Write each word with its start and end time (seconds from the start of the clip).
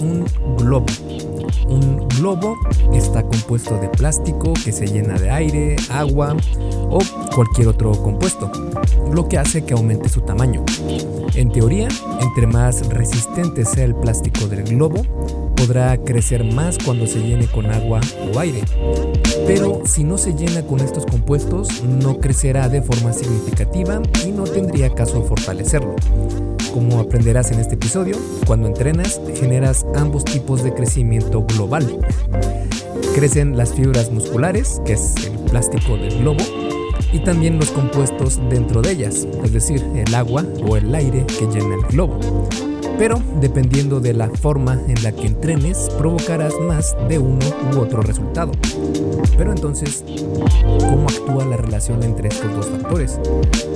Un 0.00 0.24
globo. 0.56 0.86
Un 1.68 2.08
globo 2.08 2.56
está 2.94 3.22
compuesto 3.22 3.76
de 3.76 3.88
plástico 3.88 4.54
que 4.64 4.72
se 4.72 4.86
llena 4.86 5.18
de 5.18 5.30
aire, 5.30 5.76
agua 5.90 6.34
o 6.88 6.98
cualquier 7.34 7.68
otro 7.68 7.92
compuesto, 7.92 8.50
lo 9.12 9.28
que 9.28 9.38
hace 9.38 9.64
que 9.64 9.74
aumente 9.74 10.08
su 10.08 10.20
tamaño. 10.20 10.64
En 11.34 11.50
teoría, 11.50 11.88
entre 12.20 12.46
más 12.46 12.88
resistente 12.88 13.64
sea 13.64 13.84
el 13.84 13.94
plástico 13.94 14.46
del 14.46 14.64
globo, 14.64 15.02
podrá 15.56 15.96
crecer 15.98 16.44
más 16.44 16.78
cuando 16.78 17.06
se 17.06 17.20
llene 17.20 17.46
con 17.46 17.66
agua 17.66 18.00
o 18.34 18.38
aire. 18.38 18.62
Pero 19.46 19.82
si 19.84 20.04
no 20.04 20.18
se 20.18 20.34
llena 20.34 20.62
con 20.62 20.80
estos 20.80 21.06
compuestos, 21.06 21.82
no 21.84 22.18
crecerá 22.18 22.68
de 22.68 22.82
forma 22.82 23.12
significativa 23.12 24.00
y 24.26 24.32
no 24.32 24.44
tendría 24.44 24.94
caso 24.94 25.22
fortalecerlo. 25.22 25.94
Como 26.72 27.00
aprenderás 27.00 27.50
en 27.52 27.60
este 27.60 27.74
episodio, 27.74 28.16
cuando 28.46 28.68
entrenas 28.68 29.20
generas 29.36 29.84
ambos 29.94 30.24
tipos 30.24 30.62
de 30.62 30.72
crecimiento 30.72 31.44
global. 31.44 31.98
Crecen 33.14 33.56
las 33.56 33.74
fibras 33.74 34.10
musculares, 34.10 34.80
que 34.84 34.92
es 34.92 35.14
el 35.26 35.38
plástico 35.50 35.96
del 35.96 36.20
globo, 36.20 36.44
y 37.12 37.20
también 37.20 37.58
los 37.58 37.70
compuestos 37.70 38.40
dentro 38.48 38.82
de 38.82 38.92
ellas, 38.92 39.26
es 39.44 39.52
decir, 39.52 39.84
el 39.94 40.14
agua 40.14 40.44
o 40.66 40.76
el 40.76 40.94
aire 40.94 41.24
que 41.26 41.46
llena 41.46 41.74
el 41.74 41.82
globo. 41.90 42.18
Pero 42.98 43.22
dependiendo 43.40 43.98
de 43.98 44.12
la 44.12 44.28
forma 44.28 44.78
en 44.86 45.02
la 45.02 45.12
que 45.12 45.26
entrenes, 45.26 45.88
provocarás 45.96 46.52
más 46.60 46.94
de 47.08 47.18
uno 47.18 47.38
u 47.74 47.80
otro 47.80 48.02
resultado. 48.02 48.52
Pero 49.38 49.52
entonces, 49.52 50.04
¿cómo 50.80 51.06
actúa 51.08 51.46
la 51.46 51.56
relación 51.56 52.02
entre 52.02 52.28
estos 52.28 52.54
dos 52.54 52.66
factores? 52.66 53.18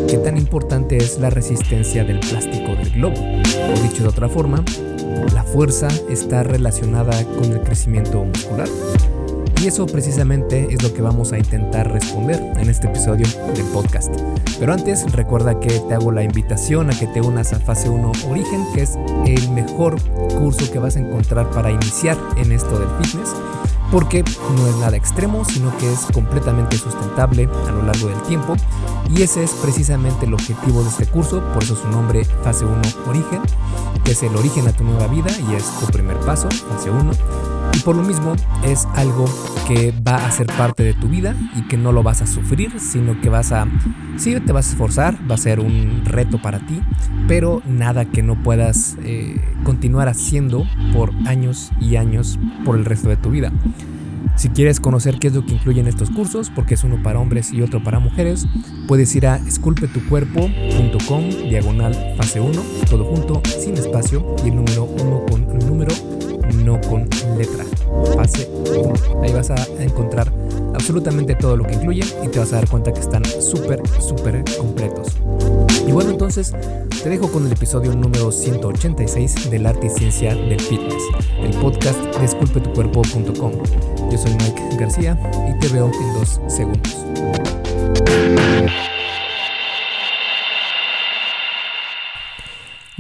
¿Qué 0.09 0.19
tan 0.19 0.37
importante 0.37 0.99
es 0.99 1.19
la 1.19 1.31
resistencia 1.31 2.05
del 2.05 2.21
plástico 2.21 2.75
del 2.75 2.91
globo? 2.91 3.17
O 3.17 3.83
dicho 3.83 4.03
de 4.03 4.11
otra 4.11 4.29
forma, 4.29 4.63
¿la 5.33 5.43
fuerza 5.43 5.89
está 6.11 6.43
relacionada 6.43 7.25
con 7.25 7.51
el 7.51 7.61
crecimiento 7.63 8.25
muscular? 8.25 8.69
Y 9.65 9.69
eso 9.69 9.87
precisamente 9.87 10.69
es 10.71 10.83
lo 10.83 10.93
que 10.93 11.01
vamos 11.01 11.33
a 11.33 11.39
intentar 11.39 11.91
responder 11.91 12.39
en 12.59 12.69
este 12.69 12.87
episodio 12.87 13.27
del 13.55 13.65
podcast. 13.69 14.15
Pero 14.59 14.75
antes 14.75 15.11
recuerda 15.13 15.59
que 15.59 15.81
te 15.89 15.95
hago 15.95 16.13
la 16.13 16.23
invitación 16.23 16.91
a 16.91 16.99
que 16.99 17.07
te 17.07 17.23
unas 17.23 17.55
a 17.55 17.61
Fase 17.61 17.89
1 17.89 18.13
Origen, 18.29 18.63
que 18.75 18.83
es 18.83 18.99
el 19.25 19.51
mejor 19.53 19.99
curso 20.39 20.71
que 20.71 20.79
vas 20.79 20.97
a 20.97 21.01
encontrar 21.01 21.51
para 21.53 21.71
iniciar 21.71 22.19
en 22.37 22.53
esto 22.53 22.79
del 22.79 22.91
fitness 23.01 23.31
porque 23.91 24.23
no 24.55 24.67
es 24.67 24.77
nada 24.77 24.99
extremo, 24.99 25.47
sino 25.47 25.75
que 25.79 25.91
es 25.91 26.01
completamente 26.13 26.77
sustentable 26.77 27.49
a 27.67 27.71
lo 27.71 27.85
largo 27.85 28.09
del 28.09 28.21
tiempo. 28.25 28.57
Y 29.09 29.23
ese 29.23 29.45
es 29.45 29.53
precisamente 29.53 30.27
el 30.27 30.35
objetivo 30.35 30.83
de 30.83 30.91
este 30.91 31.07
curso, 31.07 31.43
por 31.55 31.63
eso 31.63 31.75
su 31.75 31.89
nombre 31.89 32.27
Fase 32.43 32.67
1 32.67 32.83
Origen, 33.09 33.41
que 34.05 34.13
es 34.13 34.23
el 34.23 34.37
origen 34.37 34.69
a 34.69 34.73
tu 34.73 34.85
nueva 34.85 35.07
vida 35.07 35.31
y 35.49 35.55
es 35.55 35.65
tu 35.81 35.87
primer 35.87 36.19
paso, 36.19 36.51
fase 36.51 36.91
1 36.91 37.54
y 37.75 37.79
por 37.81 37.97
lo 37.97 38.03
mismo 38.03 38.35
es 38.65 38.87
algo 38.95 39.25
que 39.67 39.93
va 40.07 40.17
a 40.17 40.31
ser 40.31 40.47
parte 40.47 40.83
de 40.83 40.95
tu 40.95 41.09
vida 41.09 41.35
y 41.57 41.63
que 41.63 41.77
no 41.77 41.93
lo 41.93 42.03
vas 42.03 42.23
a 42.23 42.27
sufrir, 42.27 42.79
sino 42.79 43.21
que 43.21 43.29
vas 43.29 43.53
a, 43.53 43.67
sí, 44.17 44.39
te 44.41 44.53
vas 44.53 44.69
a 44.69 44.71
esforzar, 44.71 45.19
va 45.29 45.35
a 45.35 45.39
ser 45.39 45.61
un 45.61 46.03
reto 46.05 46.41
para 46.41 46.61
ti, 46.61 46.81
pero 47.27 47.63
nada 47.67 48.05
que 48.05 48.23
no 48.23 48.43
puedas 48.43 48.97
eh, 49.03 49.41
continuar 49.65 50.09
haciendo 50.09 50.65
por 50.93 51.13
años 51.27 51.71
y 51.81 51.97
años 51.97 52.39
por 52.65 52.77
el 52.77 52.85
resto 52.85 53.09
de 53.09 53.17
tu 53.17 53.31
vida. 53.31 53.53
Si 54.37 54.49
quieres 54.49 54.81
conocer 54.81 55.19
qué 55.21 55.29
es 55.29 55.35
lo 55.35 55.47
que 55.47 55.55
incluyen 55.55 55.87
estos 55.87 56.11
cursos, 56.11 56.51
porque 56.51 56.75
es 56.75 56.83
uno 56.83 57.01
para 57.03 57.21
hombres 57.21 57.53
y 57.53 57.63
otro 57.63 57.83
para 57.83 58.01
mujeres, 58.01 58.47
puedes 58.89 59.15
ir 59.15 59.27
a 59.27 59.37
esculpetucuerpo.com 59.37 61.29
diagonal 61.49 61.95
fase 62.17 62.41
1, 62.41 62.61
todo 62.91 63.05
junto, 63.05 63.41
sin 63.47 63.75
espacio 63.75 64.35
y 64.45 64.49
el 64.49 64.57
número 64.57 64.85
1 64.85 65.27
con 65.27 65.43
el 65.51 65.67
número 65.67 66.14
con 66.65 67.09
letra. 67.37 67.65
Fase 68.17 68.51
1. 68.71 68.93
Ahí 69.23 69.33
vas 69.33 69.51
a 69.51 69.57
encontrar 69.79 70.33
absolutamente 70.73 71.35
todo 71.35 71.57
lo 71.57 71.65
que 71.65 71.75
incluye 71.75 72.03
y 72.25 72.29
te 72.29 72.39
vas 72.39 72.53
a 72.53 72.57
dar 72.57 72.69
cuenta 72.69 72.93
que 72.93 73.01
están 73.01 73.25
súper, 73.25 73.83
súper 74.01 74.43
completos. 74.59 75.09
Y 75.87 75.93
bueno, 75.93 76.11
entonces 76.11 76.55
te 77.03 77.11
dejo 77.11 77.31
con 77.31 77.47
el 77.47 77.53
episodio 77.53 77.95
número 77.95 78.33
186 78.33 79.51
del 79.51 79.67
arte 79.67 79.89
y 79.89 79.91
ciencia 79.91 80.35
del 80.35 80.61
fitness, 80.61 81.03
el 81.43 81.51
podcast 81.61 82.01
de 82.19 82.25
esculpetucuerpo.com. 82.25 83.53
Yo 84.11 84.19
soy 84.19 84.33
Mike 84.33 84.77
García 84.81 85.19
y 85.49 85.59
te 85.59 85.69
veo 85.69 85.87
en 85.87 86.15
dos 86.15 86.41
segundos. 86.49 87.05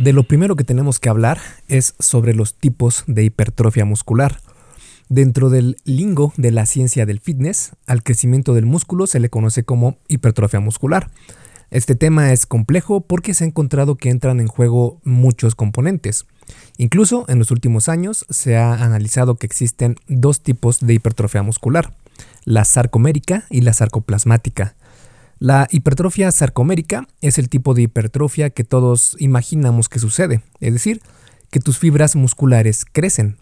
De 0.04 0.12
lo 0.12 0.24
primero 0.24 0.54
que 0.54 0.64
tenemos 0.64 1.00
que 1.00 1.08
hablar 1.08 1.40
es 1.66 1.94
sobre 1.98 2.34
los 2.34 2.52
tipos 2.52 3.04
de 3.06 3.24
hipertrofia 3.24 3.86
muscular. 3.86 4.38
Dentro 5.08 5.48
del 5.48 5.78
lingo 5.84 6.34
de 6.36 6.50
la 6.50 6.66
ciencia 6.66 7.06
del 7.06 7.20
fitness, 7.20 7.72
al 7.86 8.02
crecimiento 8.02 8.52
del 8.52 8.66
músculo 8.66 9.06
se 9.06 9.18
le 9.18 9.30
conoce 9.30 9.64
como 9.64 9.96
hipertrofia 10.06 10.60
muscular. 10.60 11.10
Este 11.70 11.94
tema 11.94 12.34
es 12.34 12.44
complejo 12.44 13.00
porque 13.00 13.32
se 13.32 13.44
ha 13.44 13.46
encontrado 13.46 13.96
que 13.96 14.10
entran 14.10 14.40
en 14.40 14.46
juego 14.46 15.00
muchos 15.04 15.54
componentes. 15.54 16.26
Incluso 16.76 17.24
en 17.28 17.38
los 17.38 17.50
últimos 17.50 17.88
años 17.88 18.26
se 18.28 18.58
ha 18.58 18.74
analizado 18.74 19.36
que 19.36 19.46
existen 19.46 19.96
dos 20.06 20.42
tipos 20.42 20.80
de 20.80 20.92
hipertrofia 20.92 21.42
muscular, 21.42 21.94
la 22.44 22.66
sarcomérica 22.66 23.44
y 23.48 23.62
la 23.62 23.72
sarcoplasmática. 23.72 24.74
La 25.44 25.68
hipertrofia 25.70 26.32
sarcomérica 26.32 27.06
es 27.20 27.36
el 27.36 27.50
tipo 27.50 27.74
de 27.74 27.82
hipertrofia 27.82 28.48
que 28.48 28.64
todos 28.64 29.14
imaginamos 29.18 29.90
que 29.90 29.98
sucede, 29.98 30.40
es 30.60 30.72
decir, 30.72 31.02
que 31.50 31.60
tus 31.60 31.78
fibras 31.78 32.16
musculares 32.16 32.86
crecen. 32.90 33.36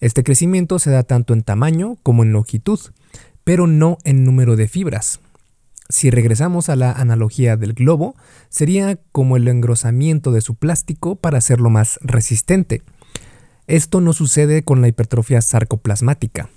Este 0.00 0.24
crecimiento 0.24 0.80
se 0.80 0.90
da 0.90 1.04
tanto 1.04 1.34
en 1.34 1.44
tamaño 1.44 1.98
como 2.02 2.24
en 2.24 2.32
longitud, 2.32 2.80
pero 3.44 3.68
no 3.68 3.98
en 4.02 4.24
número 4.24 4.56
de 4.56 4.66
fibras. 4.66 5.20
Si 5.88 6.10
regresamos 6.10 6.68
a 6.68 6.74
la 6.74 6.90
analogía 6.90 7.56
del 7.56 7.74
globo, 7.74 8.16
sería 8.48 8.98
como 9.12 9.36
el 9.36 9.46
engrosamiento 9.46 10.32
de 10.32 10.40
su 10.40 10.56
plástico 10.56 11.14
para 11.14 11.38
hacerlo 11.38 11.70
más 11.70 12.00
resistente. 12.02 12.82
Esto 13.68 14.00
no 14.00 14.14
sucede 14.14 14.64
con 14.64 14.80
la 14.80 14.88
hipertrofia 14.88 15.40
sarcoplasmática. 15.40 16.50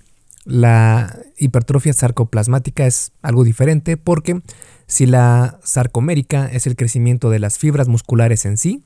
La 0.49 1.15
hipertrofia 1.37 1.93
sarcoplasmática 1.93 2.87
es 2.87 3.11
algo 3.21 3.43
diferente 3.43 3.97
porque 3.97 4.41
si 4.87 5.05
la 5.05 5.59
sarcomérica 5.63 6.47
es 6.47 6.65
el 6.65 6.75
crecimiento 6.75 7.29
de 7.29 7.37
las 7.37 7.59
fibras 7.59 7.87
musculares 7.87 8.45
en 8.45 8.57
sí, 8.57 8.81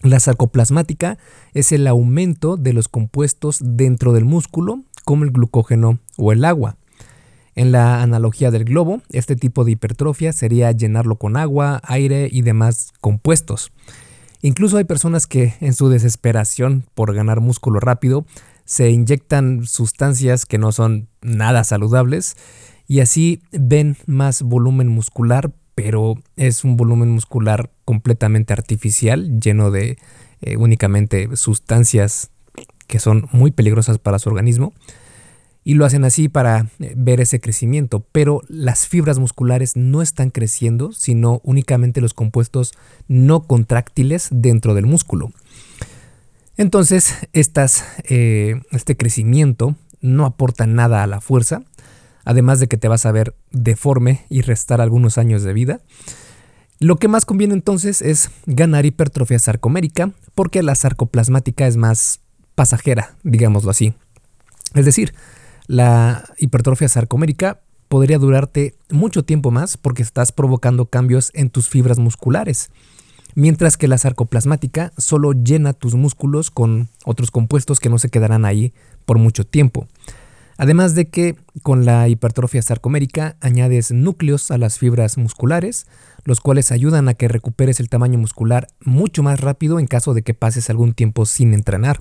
la 0.00 0.20
sarcoplasmática 0.20 1.18
es 1.52 1.70
el 1.72 1.86
aumento 1.86 2.56
de 2.56 2.72
los 2.72 2.88
compuestos 2.88 3.58
dentro 3.62 4.14
del 4.14 4.24
músculo, 4.24 4.80
como 5.04 5.24
el 5.24 5.32
glucógeno 5.32 5.98
o 6.16 6.32
el 6.32 6.46
agua. 6.46 6.78
En 7.54 7.72
la 7.72 8.00
analogía 8.02 8.50
del 8.50 8.64
globo, 8.64 9.02
este 9.10 9.36
tipo 9.36 9.66
de 9.66 9.72
hipertrofia 9.72 10.32
sería 10.32 10.72
llenarlo 10.72 11.16
con 11.16 11.36
agua, 11.36 11.82
aire 11.84 12.30
y 12.32 12.40
demás 12.40 12.94
compuestos. 13.02 13.70
Incluso 14.40 14.78
hay 14.78 14.84
personas 14.84 15.26
que 15.26 15.56
en 15.60 15.74
su 15.74 15.90
desesperación 15.90 16.84
por 16.94 17.14
ganar 17.14 17.42
músculo 17.42 17.80
rápido 17.80 18.24
se 18.66 18.90
inyectan 18.90 19.64
sustancias 19.64 20.44
que 20.44 20.58
no 20.58 20.72
son 20.72 21.08
nada 21.22 21.64
saludables 21.64 22.36
y 22.86 23.00
así 23.00 23.40
ven 23.52 23.96
más 24.06 24.42
volumen 24.42 24.88
muscular, 24.88 25.52
pero 25.74 26.14
es 26.36 26.64
un 26.64 26.76
volumen 26.76 27.10
muscular 27.10 27.70
completamente 27.84 28.52
artificial, 28.52 29.40
lleno 29.40 29.70
de 29.70 29.98
eh, 30.42 30.56
únicamente 30.56 31.34
sustancias 31.36 32.30
que 32.86 32.98
son 32.98 33.28
muy 33.32 33.50
peligrosas 33.50 33.98
para 33.98 34.18
su 34.18 34.28
organismo. 34.28 34.72
Y 35.64 35.74
lo 35.74 35.84
hacen 35.84 36.04
así 36.04 36.28
para 36.28 36.68
eh, 36.78 36.94
ver 36.96 37.20
ese 37.20 37.40
crecimiento, 37.40 38.06
pero 38.12 38.42
las 38.48 38.86
fibras 38.86 39.18
musculares 39.18 39.74
no 39.74 40.00
están 40.00 40.30
creciendo, 40.30 40.92
sino 40.92 41.40
únicamente 41.42 42.00
los 42.00 42.14
compuestos 42.14 42.72
no 43.08 43.42
contráctiles 43.42 44.28
dentro 44.30 44.74
del 44.74 44.86
músculo. 44.86 45.32
Entonces, 46.56 47.28
estas, 47.32 47.84
eh, 48.04 48.62
este 48.70 48.96
crecimiento 48.96 49.76
no 50.00 50.24
aporta 50.24 50.66
nada 50.66 51.02
a 51.02 51.06
la 51.06 51.20
fuerza, 51.20 51.62
además 52.24 52.60
de 52.60 52.68
que 52.68 52.76
te 52.76 52.88
vas 52.88 53.06
a 53.06 53.12
ver 53.12 53.34
deforme 53.50 54.24
y 54.28 54.40
restar 54.40 54.80
algunos 54.80 55.18
años 55.18 55.42
de 55.42 55.52
vida. 55.52 55.80
Lo 56.78 56.96
que 56.96 57.08
más 57.08 57.24
conviene 57.24 57.54
entonces 57.54 58.02
es 58.02 58.30
ganar 58.46 58.84
hipertrofia 58.84 59.38
sarcomérica, 59.38 60.12
porque 60.34 60.62
la 60.62 60.74
sarcoplasmática 60.74 61.66
es 61.66 61.76
más 61.76 62.20
pasajera, 62.54 63.16
digámoslo 63.22 63.70
así. 63.70 63.94
Es 64.74 64.84
decir, 64.84 65.14
la 65.66 66.24
hipertrofia 66.38 66.88
sarcomérica 66.88 67.60
podría 67.88 68.18
durarte 68.18 68.76
mucho 68.90 69.24
tiempo 69.24 69.50
más 69.50 69.76
porque 69.76 70.02
estás 70.02 70.32
provocando 70.32 70.86
cambios 70.86 71.30
en 71.34 71.50
tus 71.50 71.68
fibras 71.68 71.98
musculares, 71.98 72.70
mientras 73.36 73.76
que 73.76 73.86
la 73.86 73.98
sarcoplasmática 73.98 74.92
solo 74.96 75.32
llena 75.32 75.74
tus 75.74 75.94
músculos 75.94 76.50
con 76.50 76.88
otros 77.04 77.30
compuestos 77.30 77.78
que 77.78 77.90
no 77.90 77.98
se 77.98 78.08
quedarán 78.08 78.44
ahí 78.44 78.72
por 79.04 79.18
mucho 79.18 79.46
tiempo. 79.46 79.86
Además 80.56 80.94
de 80.94 81.10
que 81.10 81.36
con 81.62 81.84
la 81.84 82.08
hipertrofia 82.08 82.62
sarcomérica 82.62 83.36
añades 83.42 83.92
núcleos 83.92 84.50
a 84.50 84.56
las 84.56 84.78
fibras 84.78 85.18
musculares, 85.18 85.86
los 86.24 86.40
cuales 86.40 86.72
ayudan 86.72 87.08
a 87.08 87.14
que 87.14 87.28
recuperes 87.28 87.78
el 87.78 87.90
tamaño 87.90 88.18
muscular 88.18 88.68
mucho 88.82 89.22
más 89.22 89.38
rápido 89.38 89.78
en 89.78 89.86
caso 89.86 90.14
de 90.14 90.22
que 90.22 90.32
pases 90.32 90.70
algún 90.70 90.94
tiempo 90.94 91.26
sin 91.26 91.52
entrenar. 91.52 92.00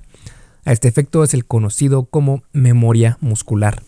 A 0.64 0.72
este 0.72 0.88
efecto 0.88 1.22
es 1.26 1.34
el 1.34 1.46
conocido 1.46 2.06
como 2.06 2.44
memoria 2.54 3.18
muscular. 3.20 3.84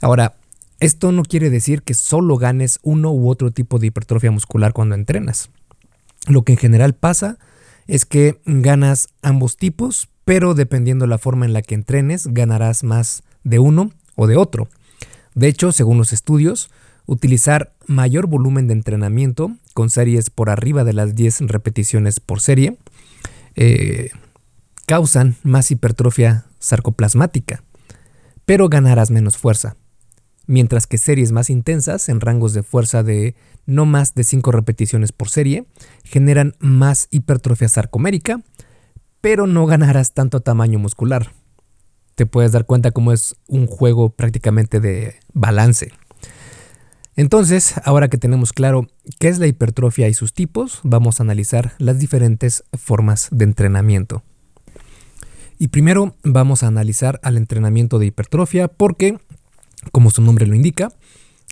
Ahora, 0.00 0.36
esto 0.80 1.12
no 1.12 1.22
quiere 1.22 1.50
decir 1.50 1.82
que 1.82 1.92
solo 1.92 2.38
ganes 2.38 2.80
uno 2.82 3.12
u 3.12 3.28
otro 3.28 3.50
tipo 3.50 3.78
de 3.78 3.88
hipertrofia 3.88 4.30
muscular 4.30 4.72
cuando 4.72 4.94
entrenas. 4.94 5.50
Lo 6.26 6.42
que 6.42 6.52
en 6.52 6.58
general 6.58 6.94
pasa 6.94 7.38
es 7.86 8.04
que 8.04 8.40
ganas 8.44 9.08
ambos 9.22 9.56
tipos, 9.56 10.08
pero 10.24 10.54
dependiendo 10.54 11.06
la 11.06 11.18
forma 11.18 11.46
en 11.46 11.52
la 11.52 11.62
que 11.62 11.74
entrenes, 11.74 12.26
ganarás 12.28 12.82
más 12.82 13.22
de 13.44 13.58
uno 13.58 13.92
o 14.16 14.26
de 14.26 14.36
otro. 14.36 14.68
De 15.34 15.48
hecho, 15.48 15.70
según 15.70 15.98
los 15.98 16.12
estudios, 16.12 16.70
utilizar 17.06 17.74
mayor 17.86 18.26
volumen 18.26 18.66
de 18.66 18.74
entrenamiento 18.74 19.52
con 19.74 19.90
series 19.90 20.30
por 20.30 20.50
arriba 20.50 20.82
de 20.82 20.94
las 20.94 21.14
10 21.14 21.42
repeticiones 21.42 22.18
por 22.18 22.40
serie 22.40 22.76
eh, 23.54 24.10
causan 24.86 25.36
más 25.44 25.70
hipertrofia 25.70 26.46
sarcoplasmática, 26.58 27.62
pero 28.44 28.68
ganarás 28.68 29.10
menos 29.10 29.36
fuerza 29.36 29.76
mientras 30.46 30.86
que 30.86 30.98
series 30.98 31.32
más 31.32 31.50
intensas, 31.50 32.08
en 32.08 32.20
rangos 32.20 32.52
de 32.52 32.62
fuerza 32.62 33.02
de 33.02 33.34
no 33.66 33.86
más 33.86 34.14
de 34.14 34.24
5 34.24 34.52
repeticiones 34.52 35.12
por 35.12 35.28
serie, 35.28 35.66
generan 36.04 36.54
más 36.58 37.08
hipertrofia 37.10 37.68
sarcomérica, 37.68 38.42
pero 39.20 39.46
no 39.46 39.66
ganarás 39.66 40.14
tanto 40.14 40.40
tamaño 40.40 40.78
muscular. 40.78 41.32
Te 42.14 42.26
puedes 42.26 42.52
dar 42.52 42.64
cuenta 42.64 42.92
cómo 42.92 43.12
es 43.12 43.36
un 43.46 43.66
juego 43.66 44.10
prácticamente 44.10 44.80
de 44.80 45.16
balance. 45.34 45.92
Entonces, 47.14 47.74
ahora 47.84 48.08
que 48.08 48.18
tenemos 48.18 48.52
claro 48.52 48.88
qué 49.18 49.28
es 49.28 49.38
la 49.38 49.46
hipertrofia 49.46 50.08
y 50.08 50.14
sus 50.14 50.32
tipos, 50.32 50.80
vamos 50.82 51.18
a 51.18 51.22
analizar 51.22 51.72
las 51.78 51.98
diferentes 51.98 52.64
formas 52.74 53.28
de 53.30 53.44
entrenamiento. 53.44 54.22
Y 55.58 55.68
primero 55.68 56.14
vamos 56.22 56.62
a 56.62 56.66
analizar 56.66 57.18
al 57.22 57.38
entrenamiento 57.38 57.98
de 57.98 58.06
hipertrofia 58.06 58.68
porque 58.68 59.18
como 59.92 60.10
su 60.10 60.22
nombre 60.22 60.46
lo 60.46 60.54
indica, 60.54 60.92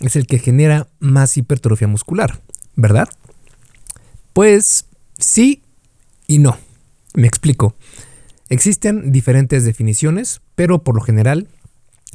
es 0.01 0.15
el 0.15 0.27
que 0.27 0.39
genera 0.39 0.87
más 0.99 1.37
hipertrofia 1.37 1.87
muscular, 1.87 2.41
¿verdad? 2.75 3.07
Pues 4.33 4.85
sí 5.17 5.63
y 6.27 6.39
no. 6.39 6.57
Me 7.13 7.27
explico. 7.27 7.75
Existen 8.49 9.11
diferentes 9.11 9.63
definiciones, 9.63 10.41
pero 10.55 10.83
por 10.83 10.95
lo 10.95 11.01
general 11.01 11.47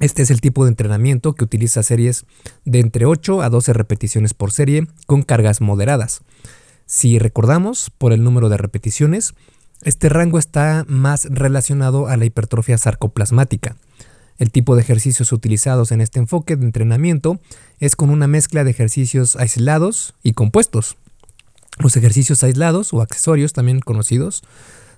este 0.00 0.23
es 0.23 0.31
el 0.31 0.41
tipo 0.41 0.65
de 0.65 0.71
entrenamiento 0.71 1.35
que 1.35 1.44
utiliza 1.44 1.82
series 1.82 2.25
de 2.65 2.81
entre 2.81 3.05
8 3.05 3.43
a 3.43 3.50
12 3.50 3.75
repeticiones 3.75 4.32
por 4.32 4.50
serie 4.50 4.87
con 5.06 5.23
cargas 5.23 5.61
moderadas. 5.61 6.23
Si 6.87 7.19
recordamos 7.19 7.91
por 7.91 8.15
el 8.15 8.25
número 8.25 8.49
de 8.49 8.56
repeticiones, 8.56 9.35
este 9.82 10.09
rango 10.09 10.38
está 10.38 10.87
más 10.88 11.27
relacionado 11.27 12.09
a 12.09 12.17
la 12.17 12.25
hipertrofia 12.25 12.79
sarcoplasmática, 12.79 13.77
el 14.41 14.51
tipo 14.51 14.75
de 14.75 14.81
ejercicios 14.81 15.33
utilizados 15.33 15.93
en 15.93 16.01
este 16.01 16.19
enfoque 16.19 16.57
de 16.57 16.65
entrenamiento 16.65 17.39
es 17.79 17.95
con 17.95 18.09
una 18.09 18.27
mezcla 18.27 18.65
de 18.65 18.71
ejercicios 18.71 19.37
aislados 19.37 20.15
y 20.23 20.33
compuestos. 20.33 20.97
Los 21.79 21.97
ejercicios 21.97 22.43
aislados 22.43 22.93
o 22.95 23.03
accesorios, 23.03 23.53
también 23.53 23.81
conocidos, 23.81 24.43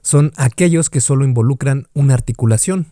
son 0.01 0.33
aquellos 0.37 0.91
que 0.91 1.01
solo 1.01 1.25
involucran 1.25 1.89
una 1.93 2.15
articulación, 2.15 2.87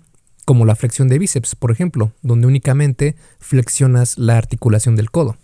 como 0.44 0.64
la 0.64 0.75
flexión 0.75 1.06
de 1.06 1.20
bíceps, 1.20 1.55
por 1.55 1.70
ejemplo, 1.70 2.12
donde 2.20 2.49
únicamente 2.49 3.14
flexionas 3.38 4.19
la 4.19 4.37
articulación 4.37 4.97
del 4.97 5.12
codo. 5.12 5.37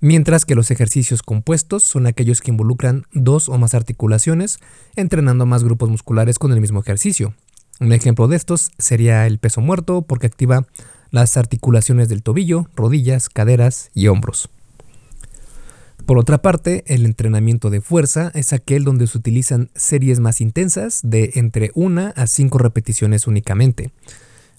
Mientras 0.00 0.44
que 0.44 0.54
los 0.54 0.70
ejercicios 0.70 1.22
compuestos 1.22 1.82
son 1.82 2.06
aquellos 2.06 2.42
que 2.42 2.50
involucran 2.50 3.06
dos 3.14 3.48
o 3.48 3.56
más 3.56 3.72
articulaciones, 3.72 4.58
entrenando 4.96 5.46
más 5.46 5.64
grupos 5.64 5.88
musculares 5.88 6.38
con 6.38 6.52
el 6.52 6.60
mismo 6.60 6.80
ejercicio, 6.80 7.32
un 7.80 7.92
ejemplo 7.92 8.28
de 8.28 8.36
estos 8.36 8.70
sería 8.78 9.26
el 9.26 9.38
peso 9.38 9.60
muerto 9.60 10.02
porque 10.02 10.26
activa 10.26 10.66
las 11.10 11.36
articulaciones 11.36 12.08
del 12.08 12.22
tobillo, 12.22 12.68
rodillas, 12.74 13.28
caderas 13.28 13.90
y 13.94 14.08
hombros. 14.08 14.48
Por 16.06 16.18
otra 16.18 16.38
parte, 16.38 16.84
el 16.86 17.04
entrenamiento 17.04 17.68
de 17.68 17.80
fuerza 17.80 18.30
es 18.34 18.52
aquel 18.52 18.84
donde 18.84 19.08
se 19.08 19.18
utilizan 19.18 19.70
series 19.74 20.20
más 20.20 20.40
intensas 20.40 21.00
de 21.02 21.32
entre 21.34 21.72
1 21.74 22.12
a 22.14 22.26
5 22.26 22.58
repeticiones 22.58 23.26
únicamente. 23.26 23.90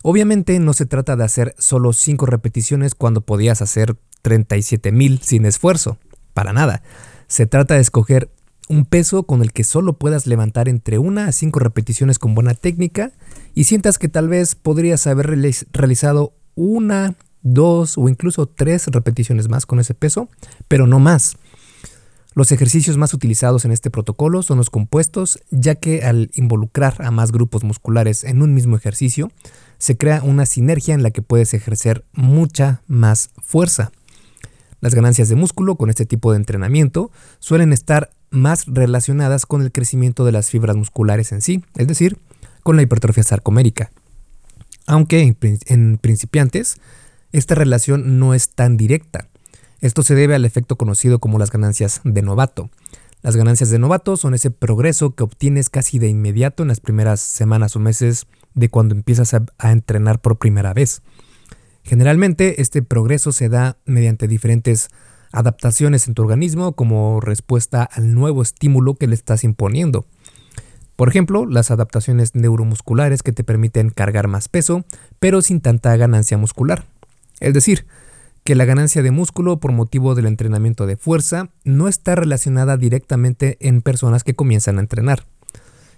Obviamente 0.03 0.59
no 0.59 0.73
se 0.73 0.85
trata 0.85 1.15
de 1.15 1.23
hacer 1.23 1.55
solo 1.57 1.93
5 1.93 2.25
repeticiones 2.25 2.95
cuando 2.95 3.21
podías 3.21 3.61
hacer 3.61 3.95
37.000 4.23 5.21
sin 5.21 5.45
esfuerzo, 5.45 5.97
para 6.33 6.51
nada. 6.51 6.83
Se 7.27 7.45
trata 7.45 7.75
de 7.75 7.81
escoger 7.81 8.29
un 8.69 8.85
peso 8.85 9.23
con 9.23 9.41
el 9.41 9.53
que 9.53 9.63
solo 9.63 9.93
puedas 9.93 10.27
levantar 10.27 10.69
entre 10.69 10.97
una 10.97 11.27
a 11.27 11.31
cinco 11.31 11.59
repeticiones 11.59 12.19
con 12.19 12.35
buena 12.35 12.53
técnica 12.53 13.11
y 13.53 13.65
sientas 13.65 13.97
que 13.97 14.09
tal 14.09 14.27
vez 14.27 14.55
podrías 14.55 15.07
haber 15.07 15.27
realizado 15.71 16.33
una, 16.55 17.15
dos 17.41 17.97
o 17.97 18.09
incluso 18.09 18.47
tres 18.47 18.87
repeticiones 18.87 19.49
más 19.49 19.65
con 19.65 19.79
ese 19.79 19.93
peso, 19.93 20.29
pero 20.67 20.87
no 20.87 20.99
más. 20.99 21.37
Los 22.33 22.51
ejercicios 22.51 22.97
más 22.97 23.15
utilizados 23.15 23.65
en 23.65 23.71
este 23.71 23.89
protocolo 23.89 24.43
son 24.43 24.57
los 24.57 24.69
compuestos, 24.69 25.39
ya 25.49 25.73
que 25.73 26.03
al 26.03 26.29
involucrar 26.35 26.95
a 26.99 27.09
más 27.09 27.31
grupos 27.31 27.63
musculares 27.63 28.23
en 28.23 28.43
un 28.43 28.53
mismo 28.53 28.75
ejercicio, 28.75 29.31
se 29.79 29.97
crea 29.97 30.21
una 30.23 30.45
sinergia 30.45 30.93
en 30.93 31.01
la 31.01 31.09
que 31.09 31.23
puedes 31.23 31.53
ejercer 31.55 32.05
mucha 32.13 32.83
más 32.87 33.31
fuerza. 33.41 33.91
Las 34.81 34.93
ganancias 34.93 35.29
de 35.29 35.35
músculo 35.35 35.77
con 35.77 35.89
este 35.89 36.05
tipo 36.05 36.31
de 36.31 36.37
entrenamiento 36.37 37.09
suelen 37.39 37.73
estar 37.73 38.11
más 38.29 38.65
relacionadas 38.67 39.45
con 39.45 39.61
el 39.61 39.71
crecimiento 39.71 40.25
de 40.25 40.31
las 40.31 40.49
fibras 40.49 40.75
musculares 40.75 41.31
en 41.31 41.41
sí, 41.41 41.63
es 41.75 41.87
decir, 41.87 42.17
con 42.63 42.75
la 42.75 42.81
hipertrofia 42.81 43.23
sarcomérica. 43.23 43.91
Aunque 44.85 45.35
en, 45.65 45.97
principiantes, 45.97 46.77
esta 47.31 47.55
relación 47.55 48.19
no 48.19 48.33
es 48.33 48.49
tan 48.49 48.77
directa. 48.77 49.27
Esto 49.81 50.01
se 50.01 50.15
debe 50.15 50.35
al 50.35 50.45
efecto 50.45 50.77
conocido 50.77 51.19
como 51.19 51.39
las 51.39 51.51
ganancias 51.51 52.01
de 52.03 52.21
novato. 52.21 52.69
Las 53.21 53.35
ganancias 53.35 53.69
de 53.69 53.79
novato 53.79 54.15
son 54.15 54.33
ese 54.33 54.51
progreso 54.51 55.13
que 55.13 55.23
obtienes 55.23 55.69
casi 55.69 55.99
de 55.99 56.07
inmediato 56.07 56.63
en 56.63 56.69
las 56.69 56.79
primeras 56.79 57.19
semanas 57.19 57.75
o 57.75 57.79
meses 57.79 58.27
de 58.53 58.69
cuando 58.69 58.95
empiezas 58.95 59.33
a 59.33 59.71
entrenar 59.71 60.19
por 60.19 60.37
primera 60.37 60.73
vez. 60.73 61.01
Generalmente 61.83 62.61
este 62.61 62.81
progreso 62.81 63.31
se 63.31 63.47
da 63.47 63.77
mediante 63.85 64.27
diferentes 64.27 64.89
adaptaciones 65.31 66.07
en 66.07 66.13
tu 66.13 66.21
organismo 66.21 66.73
como 66.73 67.19
respuesta 67.19 67.83
al 67.83 68.13
nuevo 68.13 68.41
estímulo 68.41 68.95
que 68.95 69.07
le 69.07 69.15
estás 69.15 69.43
imponiendo. 69.43 70.05
Por 70.95 71.09
ejemplo, 71.09 71.45
las 71.45 71.69
adaptaciones 71.69 72.33
neuromusculares 72.33 73.21
que 73.21 73.31
te 73.31 73.43
permiten 73.43 73.91
cargar 73.91 74.27
más 74.27 74.49
peso, 74.49 74.83
pero 75.19 75.41
sin 75.41 75.61
tanta 75.61 75.95
ganancia 75.95 76.37
muscular. 76.37 76.85
Es 77.39 77.53
decir, 77.53 77.85
que 78.43 78.55
la 78.55 78.65
ganancia 78.65 79.03
de 79.03 79.11
músculo 79.11 79.59
por 79.59 79.73
motivo 79.73 80.15
del 80.15 80.25
entrenamiento 80.25 80.87
de 80.87 80.97
fuerza 80.97 81.49
no 81.63 81.87
está 81.87 82.15
relacionada 82.15 82.77
directamente 82.77 83.57
en 83.59 83.81
personas 83.81 84.23
que 84.23 84.35
comienzan 84.35 84.77
a 84.77 84.81
entrenar. 84.81 85.25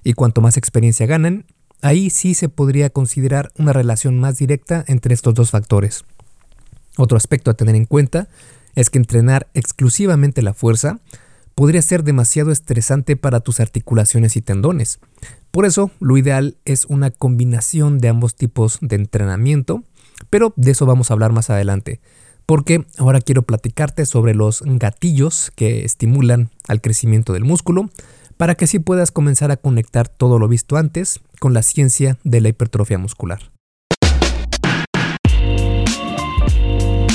Y 0.04 0.14
cuanto 0.14 0.42
más 0.42 0.58
experiencia 0.58 1.06
ganan, 1.06 1.46
ahí 1.82 2.10
sí 2.10 2.34
se 2.34 2.50
podría 2.50 2.90
considerar 2.90 3.52
una 3.58 3.72
relación 3.72 4.20
más 4.20 4.38
directa 4.38 4.84
entre 4.88 5.14
estos 5.14 5.34
dos 5.34 5.52
factores. 5.52 6.06
Otro 6.98 7.18
aspecto 7.18 7.52
a 7.52 7.54
tener 7.54 7.76
en 7.76 7.86
cuenta 7.86 8.28
es 8.80 8.90
que 8.90 8.98
entrenar 8.98 9.48
exclusivamente 9.54 10.42
la 10.42 10.54
fuerza 10.54 11.00
podría 11.54 11.82
ser 11.82 12.04
demasiado 12.04 12.52
estresante 12.52 13.18
para 13.18 13.42
tus 13.42 13.60
articulaciones 13.60 14.38
y 14.38 14.42
tendones. 14.42 15.00
Por 15.52 15.66
eso, 15.66 15.92
lo 16.00 16.18
ideal 16.18 16.56
es 16.64 16.86
una 16.86 17.12
combinación 17.12 17.98
de 17.98 18.08
ambos 18.08 18.36
tipos 18.36 18.78
de 18.82 18.96
entrenamiento, 18.96 19.84
pero 20.30 20.54
de 20.56 20.72
eso 20.72 20.86
vamos 20.86 21.12
a 21.12 21.14
hablar 21.14 21.34
más 21.34 21.50
adelante, 21.50 22.00
porque 22.46 22.86
ahora 22.98 23.20
quiero 23.20 23.42
platicarte 23.42 24.06
sobre 24.06 24.34
los 24.34 24.64
gatillos 24.66 25.52
que 25.56 25.84
estimulan 25.84 26.50
al 26.70 26.80
crecimiento 26.80 27.34
del 27.34 27.44
músculo, 27.44 27.90
para 28.38 28.56
que 28.56 28.64
así 28.64 28.80
puedas 28.80 29.12
comenzar 29.12 29.52
a 29.52 29.58
conectar 29.58 30.08
todo 30.08 30.40
lo 30.40 30.48
visto 30.48 30.78
antes 30.78 31.20
con 31.42 31.54
la 31.54 31.64
ciencia 31.64 32.18
de 32.24 32.40
la 32.40 32.48
hipertrofia 32.48 32.98
muscular. 32.98 33.52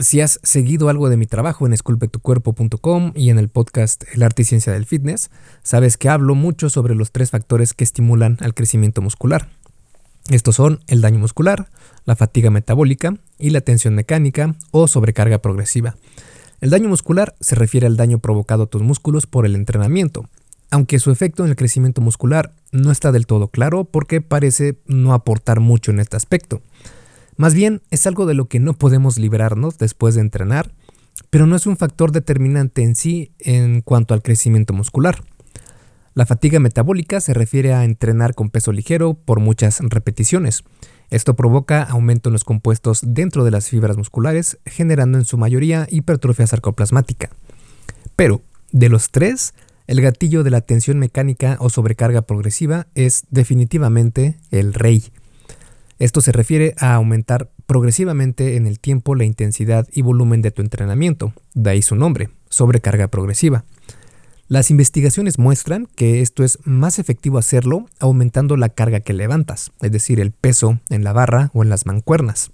si 0.00 0.20
has 0.20 0.40
seguido 0.42 0.88
algo 0.88 1.08
de 1.10 1.16
mi 1.16 1.26
trabajo 1.26 1.66
en 1.66 1.72
esculpetucuerpo.com 1.72 3.12
y 3.14 3.30
en 3.30 3.38
el 3.38 3.48
podcast 3.48 4.04
El 4.12 4.22
arte 4.22 4.42
y 4.42 4.44
ciencia 4.46 4.72
del 4.72 4.86
fitness, 4.86 5.30
sabes 5.62 5.96
que 5.96 6.08
hablo 6.08 6.34
mucho 6.34 6.70
sobre 6.70 6.94
los 6.94 7.12
tres 7.12 7.30
factores 7.30 7.74
que 7.74 7.84
estimulan 7.84 8.38
al 8.40 8.54
crecimiento 8.54 9.02
muscular. 9.02 9.48
Estos 10.30 10.56
son 10.56 10.80
el 10.86 11.00
daño 11.00 11.18
muscular, 11.18 11.68
la 12.04 12.16
fatiga 12.16 12.50
metabólica 12.50 13.14
y 13.38 13.50
la 13.50 13.60
tensión 13.60 13.94
mecánica 13.94 14.54
o 14.70 14.88
sobrecarga 14.88 15.42
progresiva. 15.42 15.96
El 16.60 16.70
daño 16.70 16.88
muscular 16.88 17.34
se 17.40 17.54
refiere 17.54 17.86
al 17.86 17.96
daño 17.96 18.18
provocado 18.18 18.64
a 18.64 18.66
tus 18.66 18.82
músculos 18.82 19.26
por 19.26 19.44
el 19.44 19.54
entrenamiento, 19.54 20.28
aunque 20.70 20.98
su 20.98 21.10
efecto 21.10 21.44
en 21.44 21.50
el 21.50 21.56
crecimiento 21.56 22.00
muscular 22.00 22.52
no 22.70 22.90
está 22.90 23.12
del 23.12 23.26
todo 23.26 23.48
claro 23.48 23.84
porque 23.84 24.20
parece 24.20 24.78
no 24.86 25.14
aportar 25.14 25.60
mucho 25.60 25.90
en 25.90 26.00
este 26.00 26.16
aspecto. 26.16 26.62
Más 27.40 27.54
bien 27.54 27.80
es 27.90 28.06
algo 28.06 28.26
de 28.26 28.34
lo 28.34 28.48
que 28.48 28.60
no 28.60 28.74
podemos 28.74 29.18
librarnos 29.18 29.78
después 29.78 30.14
de 30.14 30.20
entrenar, 30.20 30.74
pero 31.30 31.46
no 31.46 31.56
es 31.56 31.66
un 31.66 31.78
factor 31.78 32.12
determinante 32.12 32.82
en 32.82 32.94
sí 32.94 33.32
en 33.38 33.80
cuanto 33.80 34.12
al 34.12 34.20
crecimiento 34.20 34.74
muscular. 34.74 35.24
La 36.12 36.26
fatiga 36.26 36.60
metabólica 36.60 37.18
se 37.18 37.32
refiere 37.32 37.72
a 37.72 37.84
entrenar 37.84 38.34
con 38.34 38.50
peso 38.50 38.72
ligero 38.72 39.14
por 39.14 39.40
muchas 39.40 39.80
repeticiones. 39.80 40.64
Esto 41.08 41.34
provoca 41.34 41.82
aumento 41.82 42.28
en 42.28 42.34
los 42.34 42.44
compuestos 42.44 43.00
dentro 43.06 43.42
de 43.42 43.52
las 43.52 43.70
fibras 43.70 43.96
musculares, 43.96 44.58
generando 44.66 45.16
en 45.16 45.24
su 45.24 45.38
mayoría 45.38 45.86
hipertrofia 45.88 46.46
sarcoplasmática. 46.46 47.30
Pero, 48.16 48.42
de 48.70 48.90
los 48.90 49.12
tres, 49.12 49.54
el 49.86 50.02
gatillo 50.02 50.44
de 50.44 50.50
la 50.50 50.60
tensión 50.60 50.98
mecánica 50.98 51.56
o 51.60 51.70
sobrecarga 51.70 52.20
progresiva 52.20 52.86
es 52.94 53.24
definitivamente 53.30 54.38
el 54.50 54.74
rey. 54.74 55.10
Esto 56.00 56.22
se 56.22 56.32
refiere 56.32 56.74
a 56.78 56.94
aumentar 56.94 57.50
progresivamente 57.66 58.56
en 58.56 58.66
el 58.66 58.80
tiempo 58.80 59.14
la 59.14 59.24
intensidad 59.24 59.86
y 59.92 60.00
volumen 60.00 60.40
de 60.40 60.50
tu 60.50 60.62
entrenamiento, 60.62 61.34
de 61.52 61.70
ahí 61.70 61.82
su 61.82 61.94
nombre, 61.94 62.30
sobrecarga 62.48 63.08
progresiva. 63.08 63.66
Las 64.48 64.70
investigaciones 64.70 65.38
muestran 65.38 65.86
que 65.94 66.22
esto 66.22 66.42
es 66.42 66.58
más 66.64 66.98
efectivo 66.98 67.36
hacerlo 67.36 67.86
aumentando 67.98 68.56
la 68.56 68.70
carga 68.70 69.00
que 69.00 69.12
levantas, 69.12 69.72
es 69.82 69.92
decir, 69.92 70.20
el 70.20 70.32
peso 70.32 70.80
en 70.88 71.04
la 71.04 71.12
barra 71.12 71.50
o 71.52 71.62
en 71.62 71.68
las 71.68 71.84
mancuernas. 71.84 72.50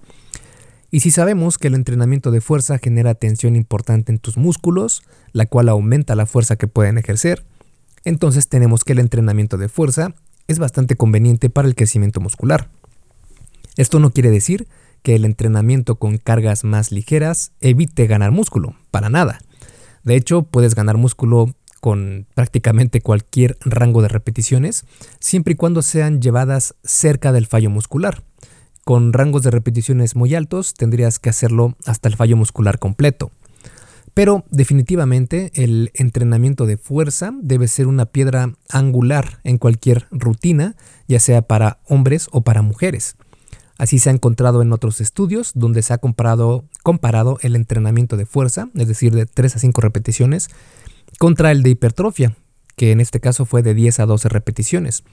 Y 0.90 1.00
si 1.00 1.12
sabemos 1.12 1.56
que 1.56 1.68
el 1.68 1.76
entrenamiento 1.76 2.32
de 2.32 2.40
fuerza 2.40 2.78
genera 2.78 3.14
tensión 3.14 3.54
importante 3.54 4.10
en 4.10 4.18
tus 4.18 4.36
músculos, 4.36 5.04
la 5.32 5.46
cual 5.46 5.68
aumenta 5.68 6.16
la 6.16 6.26
fuerza 6.26 6.56
que 6.56 6.66
pueden 6.66 6.98
ejercer, 6.98 7.44
entonces 8.04 8.48
tenemos 8.48 8.82
que 8.82 8.94
el 8.94 8.98
entrenamiento 8.98 9.56
de 9.56 9.68
fuerza 9.68 10.14
es 10.48 10.58
bastante 10.58 10.96
conveniente 10.96 11.48
para 11.48 11.68
el 11.68 11.76
crecimiento 11.76 12.20
muscular. 12.20 12.68
Esto 13.76 14.00
no 14.00 14.10
quiere 14.10 14.30
decir 14.30 14.68
que 15.02 15.14
el 15.14 15.24
entrenamiento 15.24 15.96
con 15.96 16.18
cargas 16.18 16.64
más 16.64 16.90
ligeras 16.90 17.52
evite 17.60 18.06
ganar 18.06 18.32
músculo, 18.32 18.74
para 18.90 19.08
nada. 19.08 19.38
De 20.02 20.16
hecho, 20.16 20.42
puedes 20.42 20.74
ganar 20.74 20.96
músculo 20.96 21.54
con 21.80 22.26
prácticamente 22.34 23.00
cualquier 23.00 23.58
rango 23.60 24.02
de 24.02 24.08
repeticiones, 24.08 24.84
siempre 25.20 25.52
y 25.52 25.56
cuando 25.56 25.82
sean 25.82 26.20
llevadas 26.20 26.74
cerca 26.82 27.32
del 27.32 27.46
fallo 27.46 27.70
muscular. 27.70 28.24
Con 28.84 29.12
rangos 29.12 29.42
de 29.42 29.50
repeticiones 29.50 30.16
muy 30.16 30.34
altos 30.34 30.74
tendrías 30.74 31.18
que 31.18 31.28
hacerlo 31.28 31.76
hasta 31.84 32.08
el 32.08 32.16
fallo 32.16 32.36
muscular 32.36 32.78
completo. 32.78 33.30
Pero 34.14 34.44
definitivamente 34.50 35.50
el 35.54 35.90
entrenamiento 35.94 36.66
de 36.66 36.78
fuerza 36.78 37.32
debe 37.42 37.68
ser 37.68 37.86
una 37.86 38.06
piedra 38.06 38.54
angular 38.70 39.40
en 39.44 39.58
cualquier 39.58 40.06
rutina, 40.10 40.76
ya 41.06 41.20
sea 41.20 41.42
para 41.42 41.80
hombres 41.84 42.28
o 42.32 42.40
para 42.40 42.62
mujeres. 42.62 43.16
Así 43.78 43.98
se 43.98 44.10
ha 44.10 44.12
encontrado 44.12 44.62
en 44.62 44.72
otros 44.72 45.00
estudios 45.00 45.52
donde 45.54 45.82
se 45.82 45.92
ha 45.92 45.98
comparado, 45.98 46.64
el 47.42 47.56
entrenamiento 47.56 48.16
de 48.16 48.26
fuerza, 48.26 48.70
es 48.74 48.88
decir, 48.88 49.14
de 49.14 49.26
3 49.26 49.56
a 49.56 49.58
5 49.58 49.80
repeticiones, 49.80 50.48
contra 51.18 51.52
el 51.52 51.62
de 51.62 51.70
hipertrofia, 51.70 52.36
que 52.74 52.92
en 52.92 53.00
este 53.00 53.20
caso 53.20 53.44
fue 53.44 53.62
de 53.62 53.74
10 53.74 54.00
a 54.00 54.06
12 54.06 54.28
repeticiones. 54.28 55.04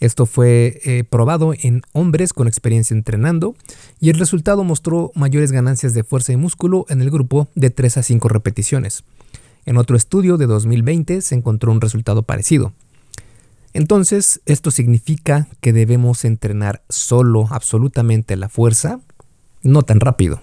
Esto 0.00 0.26
fue 0.26 0.80
eh, 0.84 1.04
probado 1.04 1.54
en 1.58 1.82
hombres 1.92 2.32
con 2.32 2.48
experiencia 2.48 2.94
entrenando 2.94 3.54
y 3.98 4.10
el 4.10 4.18
resultado 4.18 4.62
mostró 4.62 5.10
mayores 5.14 5.52
ganancias 5.52 5.94
de 5.94 6.04
fuerza 6.04 6.32
y 6.32 6.36
músculo 6.36 6.84
en 6.90 7.00
el 7.00 7.10
grupo 7.10 7.48
de 7.54 7.70
3 7.70 7.98
a 7.98 8.02
5 8.02 8.28
repeticiones. 8.28 9.04
En 9.64 9.78
otro 9.78 9.96
estudio 9.96 10.36
de 10.36 10.46
2020 10.46 11.22
se 11.22 11.34
encontró 11.34 11.72
un 11.72 11.80
resultado 11.80 12.22
parecido. 12.22 12.72
Entonces, 13.76 14.40
¿esto 14.46 14.70
significa 14.70 15.48
que 15.60 15.74
debemos 15.74 16.24
entrenar 16.24 16.82
solo 16.88 17.46
absolutamente 17.50 18.34
la 18.34 18.48
fuerza? 18.48 19.00
No 19.62 19.82
tan 19.82 20.00
rápido. 20.00 20.40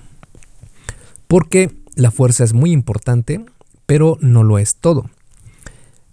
Porque 1.28 1.72
la 1.96 2.12
fuerza 2.12 2.44
es 2.44 2.54
muy 2.54 2.72
importante, 2.72 3.44
pero 3.88 4.20
no 4.22 4.44
lo 4.44 4.60
es 4.60 4.76
todo. 4.76 5.10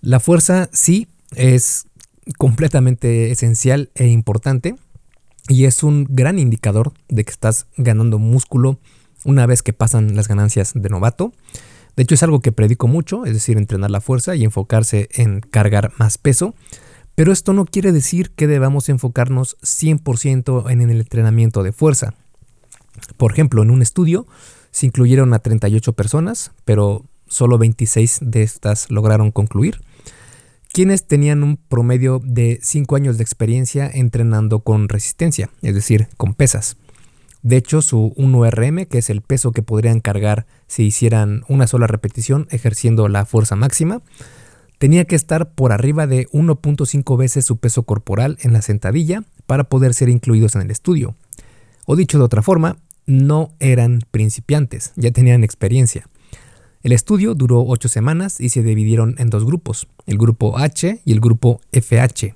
La 0.01 0.19
fuerza 0.19 0.71
sí 0.73 1.09
es 1.37 1.85
completamente 2.39 3.31
esencial 3.31 3.91
e 3.95 4.07
importante 4.07 4.77
y 5.47 5.67
es 5.67 5.83
un 5.83 6.07
gran 6.09 6.39
indicador 6.39 6.95
de 7.11 7.27
que 7.27 7.33
estás 7.33 7.67
ganando 7.77 8.19
músculo 8.19 8.79
una 9.27 9.45
vez 9.45 9.63
que 9.63 9.75
pasan 9.75 10.17
las 10.17 10.27
ganancias 10.27 10.73
de 10.75 10.89
novato. 10.89 11.35
De 11.97 12.03
hecho 12.05 12.15
es 12.15 12.23
algo 12.23 12.41
que 12.41 12.51
predico 12.51 12.89
mucho, 12.89 13.27
es 13.27 13.35
decir, 13.35 13.59
entrenar 13.59 13.91
la 13.91 14.01
fuerza 14.01 14.37
y 14.37 14.45
enfocarse 14.45 15.11
en 15.13 15.41
cargar 15.41 15.93
más 15.99 16.17
peso 16.17 16.55
pero 17.21 17.33
esto 17.33 17.53
no 17.53 17.67
quiere 17.67 17.93
decir 17.93 18.31
que 18.31 18.47
debamos 18.47 18.89
enfocarnos 18.89 19.59
100% 19.61 20.71
en 20.71 20.81
el 20.81 21.01
entrenamiento 21.01 21.63
de 21.63 21.71
fuerza. 21.71 22.15
Por 23.19 23.31
ejemplo, 23.31 23.63
en 23.63 23.71
un 23.71 23.83
estudio 23.83 24.27
se 24.71 24.87
incluyeron 24.87 25.35
a 25.35 25.41
38 25.41 25.93
personas, 25.93 26.53
pero 26.65 27.05
solo 27.27 27.59
26 27.59 28.21
de 28.23 28.43
estas 28.43 28.91
lograron 28.91 29.33
concluir, 29.33 29.83
quienes 30.73 31.07
tenían 31.07 31.43
un 31.43 31.59
promedio 31.59 32.23
de 32.25 32.59
5 32.63 32.97
años 32.97 33.19
de 33.19 33.23
experiencia 33.23 33.91
entrenando 33.93 34.61
con 34.61 34.89
resistencia, 34.89 35.51
es 35.61 35.75
decir, 35.75 36.09
con 36.17 36.33
pesas. 36.33 36.79
De 37.43 37.59
hecho, 37.59 37.83
su 37.83 38.15
1RM, 38.17 38.89
que 38.89 38.97
es 38.97 39.11
el 39.11 39.21
peso 39.21 39.53
que 39.53 39.61
podrían 39.61 40.01
cargar 40.01 40.47
si 40.69 40.85
hicieran 40.85 41.45
una 41.49 41.67
sola 41.67 41.87
repetición 41.87 42.47
ejerciendo 42.51 43.09
la 43.09 43.27
fuerza 43.27 43.57
máxima, 43.57 44.01
tenía 44.81 45.05
que 45.05 45.15
estar 45.15 45.53
por 45.53 45.73
arriba 45.73 46.07
de 46.07 46.27
1.5 46.29 47.19
veces 47.19 47.45
su 47.45 47.59
peso 47.59 47.83
corporal 47.83 48.39
en 48.41 48.55
la 48.55 48.63
sentadilla 48.63 49.25
para 49.45 49.65
poder 49.65 49.93
ser 49.93 50.09
incluidos 50.09 50.55
en 50.55 50.63
el 50.63 50.71
estudio. 50.71 51.15
O 51.85 51.97
dicho 51.97 52.17
de 52.17 52.25
otra 52.25 52.41
forma, 52.41 52.79
no 53.05 53.53
eran 53.61 54.01
principiantes, 54.11 54.93
ya 54.97 55.11
tenían 55.11 55.45
experiencia. 55.45 56.09
El 56.83 56.93
estudio 56.93 57.35
duró 57.35 57.63
8 57.67 57.91
semanas 57.91 58.41
y 58.41 58.49
se 58.49 58.63
dividieron 58.63 59.17
en 59.19 59.29
dos 59.29 59.45
grupos, 59.45 59.87
el 60.07 60.17
grupo 60.17 60.57
H 60.57 61.03
y 61.05 61.13
el 61.13 61.21
grupo 61.21 61.61
FH. 61.73 62.35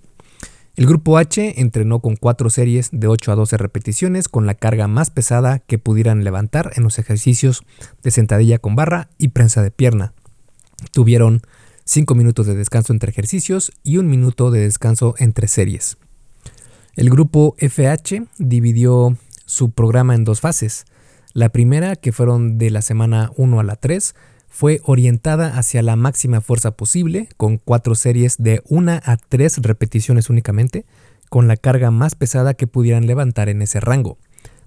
El 0.76 0.84
grupo 0.84 1.16
H 1.16 1.62
entrenó 1.62 2.00
con 2.00 2.14
4 2.14 2.50
series 2.50 2.90
de 2.92 3.06
8 3.06 3.32
a 3.32 3.36
12 3.36 3.56
repeticiones 3.56 4.28
con 4.28 4.44
la 4.44 4.54
carga 4.54 4.86
más 4.86 5.08
pesada 5.08 5.60
que 5.60 5.78
pudieran 5.78 6.24
levantar 6.24 6.72
en 6.76 6.82
los 6.82 6.98
ejercicios 6.98 7.62
de 8.02 8.10
sentadilla 8.10 8.58
con 8.58 8.76
barra 8.76 9.08
y 9.16 9.28
prensa 9.28 9.62
de 9.62 9.70
pierna. 9.70 10.12
Tuvieron 10.92 11.40
5 11.86 12.14
minutos 12.14 12.46
de 12.46 12.54
descanso 12.54 12.92
entre 12.92 13.10
ejercicios 13.10 13.72
y 13.82 13.98
un 13.98 14.08
minuto 14.08 14.50
de 14.50 14.60
descanso 14.60 15.14
entre 15.18 15.48
series. 15.48 15.98
El 16.96 17.10
grupo 17.10 17.56
FH 17.58 18.26
dividió 18.38 19.18
su 19.44 19.70
programa 19.70 20.14
en 20.14 20.24
dos 20.24 20.40
fases. 20.40 20.86
La 21.34 21.50
primera, 21.50 21.96
que 21.96 22.12
fueron 22.12 22.56
de 22.56 22.70
la 22.70 22.80
semana 22.80 23.32
1 23.36 23.60
a 23.60 23.64
la 23.64 23.76
3, 23.76 24.14
fue 24.48 24.80
orientada 24.84 25.58
hacia 25.58 25.82
la 25.82 25.96
máxima 25.96 26.40
fuerza 26.40 26.70
posible, 26.70 27.28
con 27.36 27.58
cuatro 27.58 27.94
series 27.94 28.36
de 28.38 28.62
1 28.68 29.00
a 29.04 29.16
3 29.16 29.58
repeticiones 29.58 30.30
únicamente, 30.30 30.86
con 31.28 31.48
la 31.48 31.56
carga 31.56 31.90
más 31.90 32.14
pesada 32.14 32.54
que 32.54 32.66
pudieran 32.66 33.06
levantar 33.06 33.48
en 33.48 33.60
ese 33.60 33.80
rango 33.80 34.16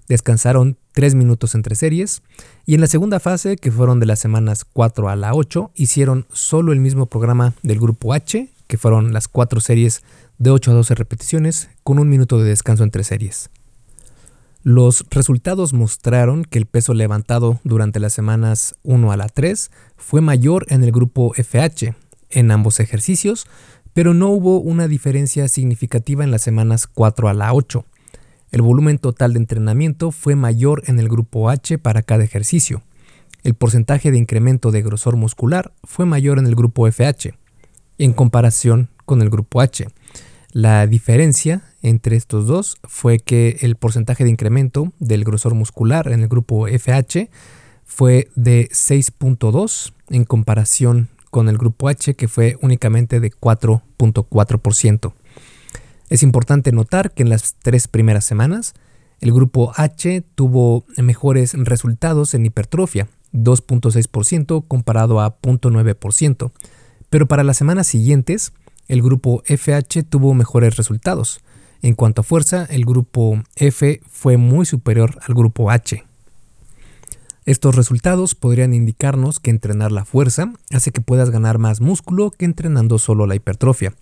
descansaron 0.08 0.76
3 0.92 1.14
minutos 1.14 1.54
entre 1.54 1.74
series 1.74 2.22
y 2.66 2.74
en 2.74 2.80
la 2.80 2.86
segunda 2.86 3.20
fase, 3.20 3.56
que 3.56 3.70
fueron 3.70 4.00
de 4.00 4.06
las 4.06 4.18
semanas 4.18 4.64
4 4.64 5.08
a 5.08 5.16
la 5.16 5.34
8, 5.34 5.70
hicieron 5.74 6.26
solo 6.32 6.72
el 6.72 6.80
mismo 6.80 7.06
programa 7.06 7.54
del 7.62 7.78
grupo 7.78 8.14
H, 8.14 8.48
que 8.66 8.78
fueron 8.78 9.12
las 9.12 9.28
4 9.28 9.60
series 9.60 10.02
de 10.38 10.50
8 10.50 10.70
a 10.70 10.74
12 10.74 10.94
repeticiones 10.94 11.68
con 11.84 11.98
un 11.98 12.08
minuto 12.08 12.38
de 12.38 12.48
descanso 12.48 12.84
entre 12.84 13.04
series. 13.04 13.50
Los 14.62 15.06
resultados 15.10 15.72
mostraron 15.72 16.44
que 16.44 16.58
el 16.58 16.66
peso 16.66 16.92
levantado 16.92 17.60
durante 17.64 18.00
las 18.00 18.12
semanas 18.12 18.74
1 18.82 19.12
a 19.12 19.16
la 19.16 19.28
3 19.28 19.70
fue 19.96 20.20
mayor 20.20 20.66
en 20.68 20.82
el 20.82 20.92
grupo 20.92 21.32
FH 21.34 21.94
en 22.30 22.50
ambos 22.50 22.80
ejercicios, 22.80 23.46
pero 23.94 24.14
no 24.14 24.28
hubo 24.28 24.60
una 24.60 24.88
diferencia 24.88 25.48
significativa 25.48 26.24
en 26.24 26.30
las 26.30 26.42
semanas 26.42 26.86
4 26.86 27.28
a 27.28 27.34
la 27.34 27.54
8. 27.54 27.84
El 28.50 28.62
volumen 28.62 28.98
total 28.98 29.34
de 29.34 29.40
entrenamiento 29.40 30.10
fue 30.10 30.34
mayor 30.34 30.82
en 30.86 30.98
el 30.98 31.08
grupo 31.08 31.50
H 31.50 31.78
para 31.78 32.02
cada 32.02 32.24
ejercicio. 32.24 32.82
El 33.42 33.54
porcentaje 33.54 34.10
de 34.10 34.18
incremento 34.18 34.70
de 34.70 34.82
grosor 34.82 35.16
muscular 35.16 35.72
fue 35.84 36.06
mayor 36.06 36.38
en 36.38 36.46
el 36.46 36.54
grupo 36.54 36.90
FH 36.90 37.34
en 37.98 38.12
comparación 38.12 38.88
con 39.04 39.22
el 39.22 39.30
grupo 39.30 39.60
H. 39.60 39.86
La 40.52 40.86
diferencia 40.86 41.62
entre 41.82 42.16
estos 42.16 42.46
dos 42.46 42.78
fue 42.84 43.18
que 43.18 43.58
el 43.60 43.76
porcentaje 43.76 44.24
de 44.24 44.30
incremento 44.30 44.92
del 44.98 45.24
grosor 45.24 45.54
muscular 45.54 46.08
en 46.08 46.20
el 46.20 46.28
grupo 46.28 46.66
FH 46.66 47.28
fue 47.84 48.28
de 48.34 48.68
6.2 48.70 49.92
en 50.08 50.24
comparación 50.24 51.08
con 51.30 51.48
el 51.48 51.58
grupo 51.58 51.88
H 51.88 52.14
que 52.14 52.28
fue 52.28 52.56
únicamente 52.62 53.20
de 53.20 53.30
4.4%. 53.30 55.12
Es 56.08 56.22
importante 56.22 56.72
notar 56.72 57.12
que 57.12 57.22
en 57.22 57.28
las 57.28 57.54
tres 57.62 57.88
primeras 57.88 58.24
semanas 58.24 58.74
el 59.20 59.32
grupo 59.32 59.72
H 59.76 60.22
tuvo 60.34 60.84
mejores 60.96 61.54
resultados 61.54 62.34
en 62.34 62.46
hipertrofia, 62.46 63.08
2.6% 63.32 64.64
comparado 64.66 65.20
a 65.20 65.40
0.9%, 65.40 66.50
pero 67.10 67.26
para 67.26 67.44
las 67.44 67.56
semanas 67.56 67.86
siguientes 67.86 68.52
el 68.86 69.02
grupo 69.02 69.42
FH 69.44 70.04
tuvo 70.04 70.34
mejores 70.34 70.76
resultados. 70.76 71.40
En 71.82 71.94
cuanto 71.94 72.22
a 72.22 72.24
fuerza, 72.24 72.64
el 72.70 72.84
grupo 72.84 73.42
F 73.56 74.00
fue 74.08 74.36
muy 74.36 74.66
superior 74.66 75.18
al 75.26 75.34
grupo 75.34 75.70
H. 75.70 76.04
Estos 77.44 77.76
resultados 77.76 78.34
podrían 78.34 78.74
indicarnos 78.74 79.40
que 79.40 79.50
entrenar 79.50 79.92
la 79.92 80.04
fuerza 80.04 80.52
hace 80.70 80.90
que 80.90 81.00
puedas 81.00 81.30
ganar 81.30 81.58
más 81.58 81.80
músculo 81.80 82.30
que 82.30 82.44
entrenando 82.44 82.98
solo 82.98 83.26
la 83.26 83.36
hipertrofia. 83.36 83.94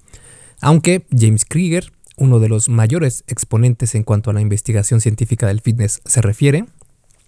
Aunque 0.60 1.06
James 1.16 1.44
Krieger, 1.44 1.92
uno 2.16 2.40
de 2.40 2.48
los 2.48 2.68
mayores 2.68 3.24
exponentes 3.26 3.94
en 3.94 4.02
cuanto 4.02 4.30
a 4.30 4.32
la 4.32 4.40
investigación 4.40 5.00
científica 5.00 5.46
del 5.46 5.60
fitness 5.60 6.00
se 6.04 6.22
refiere, 6.22 6.64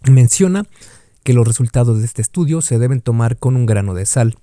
menciona 0.09 0.67
que 1.25 1.35
los 1.35 1.47
resultados 1.47 1.99
de 1.99 2.07
este 2.07 2.23
estudio 2.23 2.61
se 2.61 2.79
deben 2.79 3.01
tomar 3.01 3.37
con 3.37 3.57
un 3.57 3.67
grano 3.67 3.95
de 3.95 4.07
sal, 4.07 4.39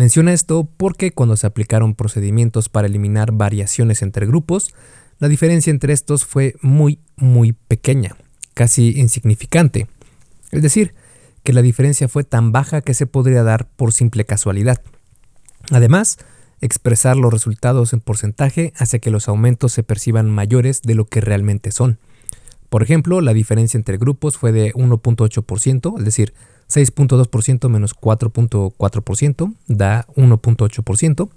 Menciona 0.00 0.32
esto 0.32 0.66
porque 0.78 1.12
cuando 1.12 1.36
se 1.36 1.46
aplicaron 1.46 1.94
procedimientos 1.94 2.70
para 2.70 2.86
eliminar 2.86 3.32
variaciones 3.32 4.00
entre 4.00 4.24
grupos, 4.24 4.74
la 5.18 5.28
diferencia 5.28 5.70
entre 5.70 5.92
estos 5.92 6.24
fue 6.24 6.54
muy, 6.62 7.00
muy 7.16 7.52
pequeña, 7.52 8.16
casi 8.54 8.98
insignificante. 8.98 9.88
Es 10.52 10.62
decir, 10.62 10.94
que 11.42 11.52
la 11.52 11.60
diferencia 11.60 12.08
fue 12.08 12.24
tan 12.24 12.50
baja 12.50 12.80
que 12.80 12.94
se 12.94 13.04
podría 13.04 13.42
dar 13.42 13.68
por 13.68 13.92
simple 13.92 14.24
casualidad. 14.24 14.80
Además, 15.70 16.16
expresar 16.60 17.16
los 17.16 17.32
resultados 17.32 17.92
en 17.92 18.00
porcentaje 18.00 18.72
hace 18.76 19.00
que 19.00 19.10
los 19.10 19.28
aumentos 19.28 19.72
se 19.72 19.82
perciban 19.82 20.30
mayores 20.30 20.82
de 20.82 20.94
lo 20.94 21.06
que 21.06 21.20
realmente 21.20 21.72
son. 21.72 21.98
Por 22.68 22.82
ejemplo, 22.82 23.20
la 23.20 23.34
diferencia 23.34 23.78
entre 23.78 23.98
grupos 23.98 24.38
fue 24.38 24.52
de 24.52 24.72
1.8%, 24.74 25.98
es 25.98 26.04
decir, 26.04 26.34
6.2% 26.68 27.68
menos 27.68 27.96
4.4% 27.96 29.54
da 29.66 30.06
1.8%, 30.14 31.30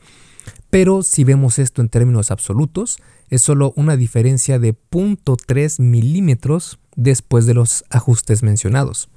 pero 0.69 1.01
si 1.01 1.23
vemos 1.23 1.57
esto 1.57 1.81
en 1.81 1.89
términos 1.89 2.29
absolutos, 2.29 2.99
es 3.29 3.41
solo 3.41 3.73
una 3.75 3.97
diferencia 3.97 4.59
de 4.59 4.75
0.3 4.91 5.81
milímetros 5.81 6.79
después 6.95 7.45
de 7.47 7.55
los 7.55 7.83
ajustes 7.89 8.43
mencionados. 8.43 9.09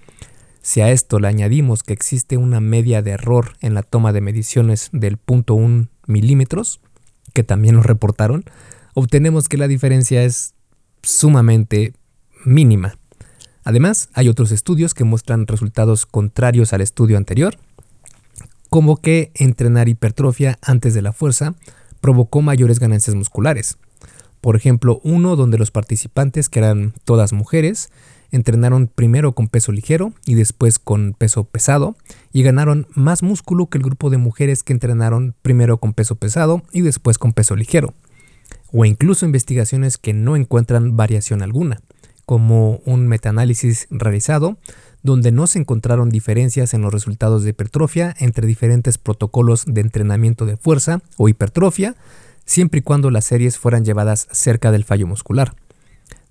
Si 0.62 0.80
a 0.80 0.90
esto 0.90 1.20
le 1.20 1.28
añadimos 1.28 1.82
que 1.82 1.92
existe 1.92 2.36
una 2.36 2.60
media 2.60 3.02
de 3.02 3.12
error 3.12 3.52
en 3.60 3.74
la 3.74 3.82
toma 3.82 4.12
de 4.12 4.20
mediciones 4.20 4.88
del 4.92 5.18
0.1 5.18 5.88
milímetros, 6.06 6.80
que 7.32 7.44
también 7.44 7.76
lo 7.76 7.82
reportaron, 7.82 8.44
obtenemos 8.94 9.48
que 9.48 9.58
la 9.58 9.68
diferencia 9.68 10.24
es 10.24 10.54
sumamente 11.02 11.92
mínima. 12.44 12.96
Además, 13.64 14.08
hay 14.14 14.28
otros 14.28 14.52
estudios 14.52 14.94
que 14.94 15.04
muestran 15.04 15.46
resultados 15.46 16.06
contrarios 16.06 16.72
al 16.72 16.80
estudio 16.80 17.16
anterior, 17.16 17.58
como 18.70 18.96
que 18.96 19.32
entrenar 19.34 19.88
hipertrofia 19.88 20.58
antes 20.62 20.94
de 20.94 21.02
la 21.02 21.12
fuerza 21.12 21.54
provocó 22.00 22.42
mayores 22.42 22.78
ganancias 22.78 23.16
musculares. 23.16 23.78
Por 24.40 24.54
ejemplo, 24.54 25.00
uno 25.02 25.34
donde 25.34 25.58
los 25.58 25.70
participantes, 25.70 26.48
que 26.48 26.60
eran 26.60 26.94
todas 27.04 27.32
mujeres, 27.32 27.90
entrenaron 28.30 28.88
primero 28.88 29.32
con 29.32 29.48
peso 29.48 29.72
ligero 29.72 30.12
y 30.24 30.34
después 30.34 30.78
con 30.78 31.14
peso 31.14 31.44
pesado 31.44 31.96
y 32.32 32.42
ganaron 32.42 32.86
más 32.94 33.22
músculo 33.22 33.66
que 33.66 33.78
el 33.78 33.84
grupo 33.84 34.10
de 34.10 34.18
mujeres 34.18 34.62
que 34.62 34.72
entrenaron 34.72 35.34
primero 35.42 35.78
con 35.78 35.92
peso 35.92 36.16
pesado 36.16 36.62
y 36.72 36.82
después 36.82 37.18
con 37.18 37.32
peso 37.32 37.56
ligero. 37.56 37.94
O 38.72 38.84
incluso 38.84 39.26
investigaciones 39.26 39.98
que 39.98 40.12
no 40.12 40.36
encuentran 40.36 40.96
variación 40.96 41.42
alguna 41.42 41.80
como 42.26 42.80
un 42.84 43.06
metaanálisis 43.06 43.86
realizado 43.88 44.58
donde 45.02 45.30
no 45.30 45.46
se 45.46 45.60
encontraron 45.60 46.10
diferencias 46.10 46.74
en 46.74 46.82
los 46.82 46.92
resultados 46.92 47.44
de 47.44 47.50
hipertrofia 47.50 48.14
entre 48.18 48.46
diferentes 48.46 48.98
protocolos 48.98 49.64
de 49.66 49.80
entrenamiento 49.80 50.44
de 50.46 50.56
fuerza 50.56 51.00
o 51.16 51.28
hipertrofia, 51.28 51.94
siempre 52.44 52.80
y 52.80 52.82
cuando 52.82 53.10
las 53.10 53.24
series 53.24 53.56
fueran 53.56 53.84
llevadas 53.84 54.26
cerca 54.32 54.72
del 54.72 54.84
fallo 54.84 55.06
muscular. 55.06 55.54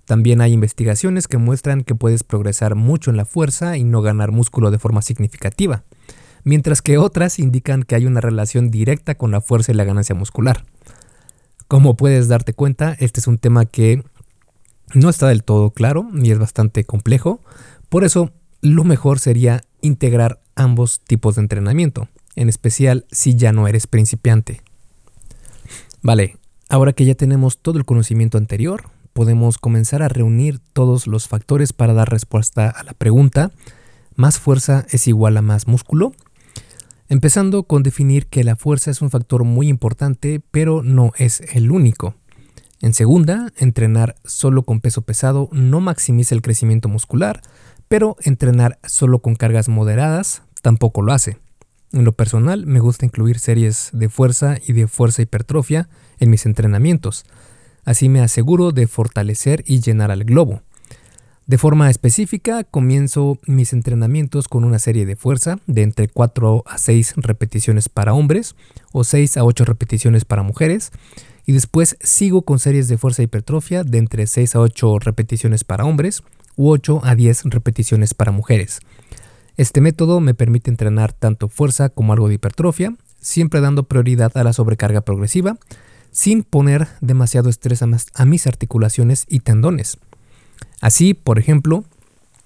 También 0.06 0.40
hay 0.40 0.52
investigaciones 0.52 1.26
que 1.26 1.36
muestran 1.36 1.82
que 1.82 1.96
puedes 1.96 2.22
progresar 2.22 2.76
mucho 2.76 3.10
en 3.10 3.16
la 3.16 3.24
fuerza 3.24 3.76
y 3.76 3.84
no 3.84 4.02
ganar 4.02 4.30
músculo 4.30 4.70
de 4.70 4.78
forma 4.78 5.02
significativa, 5.02 5.82
mientras 6.44 6.80
que 6.80 6.96
otras 6.96 7.40
indican 7.40 7.82
que 7.82 7.96
hay 7.96 8.06
una 8.06 8.20
relación 8.20 8.70
directa 8.70 9.16
con 9.16 9.32
la 9.32 9.40
fuerza 9.40 9.72
y 9.72 9.74
la 9.74 9.84
ganancia 9.84 10.14
muscular. 10.14 10.64
Como 11.66 11.96
puedes 11.96 12.28
darte 12.28 12.52
cuenta, 12.52 12.96
este 13.00 13.18
es 13.18 13.26
un 13.26 13.38
tema 13.38 13.64
que 13.64 14.04
no 14.94 15.08
está 15.08 15.26
del 15.26 15.42
todo 15.42 15.72
claro 15.72 16.08
y 16.14 16.30
es 16.30 16.38
bastante 16.38 16.84
complejo. 16.84 17.40
Por 17.88 18.04
eso, 18.04 18.30
lo 18.62 18.84
mejor 18.84 19.18
sería 19.18 19.62
integrar 19.80 20.40
ambos 20.54 21.00
tipos 21.00 21.34
de 21.34 21.42
entrenamiento, 21.42 22.08
en 22.36 22.48
especial 22.48 23.06
si 23.10 23.34
ya 23.34 23.52
no 23.52 23.66
eres 23.66 23.88
principiante. 23.88 24.62
Vale, 26.02 26.36
ahora 26.68 26.92
que 26.92 27.04
ya 27.04 27.16
tenemos 27.16 27.58
todo 27.58 27.78
el 27.78 27.84
conocimiento 27.84 28.38
anterior, 28.38 28.84
podemos 29.16 29.56
comenzar 29.56 30.02
a 30.02 30.10
reunir 30.10 30.60
todos 30.74 31.06
los 31.06 31.26
factores 31.26 31.72
para 31.72 31.94
dar 31.94 32.10
respuesta 32.10 32.68
a 32.68 32.84
la 32.84 32.92
pregunta, 32.92 33.50
¿más 34.14 34.38
fuerza 34.38 34.84
es 34.90 35.08
igual 35.08 35.38
a 35.38 35.42
más 35.42 35.66
músculo? 35.66 36.12
Empezando 37.08 37.62
con 37.62 37.82
definir 37.82 38.26
que 38.26 38.44
la 38.44 38.56
fuerza 38.56 38.90
es 38.90 39.00
un 39.00 39.08
factor 39.08 39.44
muy 39.44 39.68
importante, 39.68 40.42
pero 40.50 40.82
no 40.82 41.12
es 41.16 41.40
el 41.54 41.70
único. 41.70 42.14
En 42.82 42.92
segunda, 42.92 43.50
entrenar 43.56 44.16
solo 44.26 44.64
con 44.64 44.82
peso 44.82 45.00
pesado 45.00 45.48
no 45.50 45.80
maximiza 45.80 46.34
el 46.34 46.42
crecimiento 46.42 46.90
muscular, 46.90 47.40
pero 47.88 48.16
entrenar 48.22 48.78
solo 48.84 49.20
con 49.20 49.34
cargas 49.34 49.70
moderadas 49.70 50.42
tampoco 50.60 51.00
lo 51.00 51.14
hace. 51.14 51.38
En 51.90 52.04
lo 52.04 52.12
personal, 52.12 52.66
me 52.66 52.80
gusta 52.80 53.06
incluir 53.06 53.38
series 53.38 53.88
de 53.94 54.10
fuerza 54.10 54.56
y 54.66 54.74
de 54.74 54.86
fuerza 54.86 55.22
hipertrofia 55.22 55.88
en 56.18 56.28
mis 56.28 56.44
entrenamientos. 56.44 57.24
Así 57.86 58.10
me 58.10 58.20
aseguro 58.20 58.72
de 58.72 58.86
fortalecer 58.86 59.64
y 59.66 59.80
llenar 59.80 60.10
al 60.10 60.24
globo. 60.24 60.60
De 61.46 61.56
forma 61.56 61.88
específica, 61.88 62.64
comienzo 62.64 63.38
mis 63.46 63.72
entrenamientos 63.72 64.48
con 64.48 64.64
una 64.64 64.80
serie 64.80 65.06
de 65.06 65.14
fuerza 65.14 65.60
de 65.68 65.82
entre 65.82 66.08
4 66.08 66.64
a 66.66 66.76
6 66.76 67.14
repeticiones 67.18 67.88
para 67.88 68.12
hombres 68.12 68.56
o 68.92 69.04
6 69.04 69.36
a 69.36 69.44
8 69.44 69.64
repeticiones 69.64 70.24
para 70.24 70.42
mujeres 70.42 70.90
y 71.46 71.52
después 71.52 71.96
sigo 72.00 72.42
con 72.42 72.58
series 72.58 72.88
de 72.88 72.98
fuerza 72.98 73.22
hipertrofia 73.22 73.84
de 73.84 73.98
entre 73.98 74.26
6 74.26 74.56
a 74.56 74.60
8 74.60 74.98
repeticiones 74.98 75.62
para 75.62 75.84
hombres 75.84 76.24
u 76.56 76.68
8 76.70 77.02
a 77.04 77.14
10 77.14 77.44
repeticiones 77.44 78.12
para 78.14 78.32
mujeres. 78.32 78.80
Este 79.56 79.80
método 79.80 80.18
me 80.18 80.34
permite 80.34 80.70
entrenar 80.70 81.12
tanto 81.12 81.48
fuerza 81.48 81.90
como 81.90 82.12
algo 82.12 82.26
de 82.26 82.34
hipertrofia, 82.34 82.96
siempre 83.20 83.60
dando 83.60 83.84
prioridad 83.84 84.36
a 84.36 84.42
la 84.42 84.52
sobrecarga 84.52 85.02
progresiva, 85.02 85.56
sin 86.16 86.44
poner 86.44 86.88
demasiado 87.02 87.50
estrés 87.50 87.82
a, 87.82 88.24
mis 88.24 88.46
articulaciones 88.46 89.26
y 89.28 89.40
tendones. 89.40 89.98
Así, 90.80 91.12
por 91.12 91.38
ejemplo, 91.38 91.84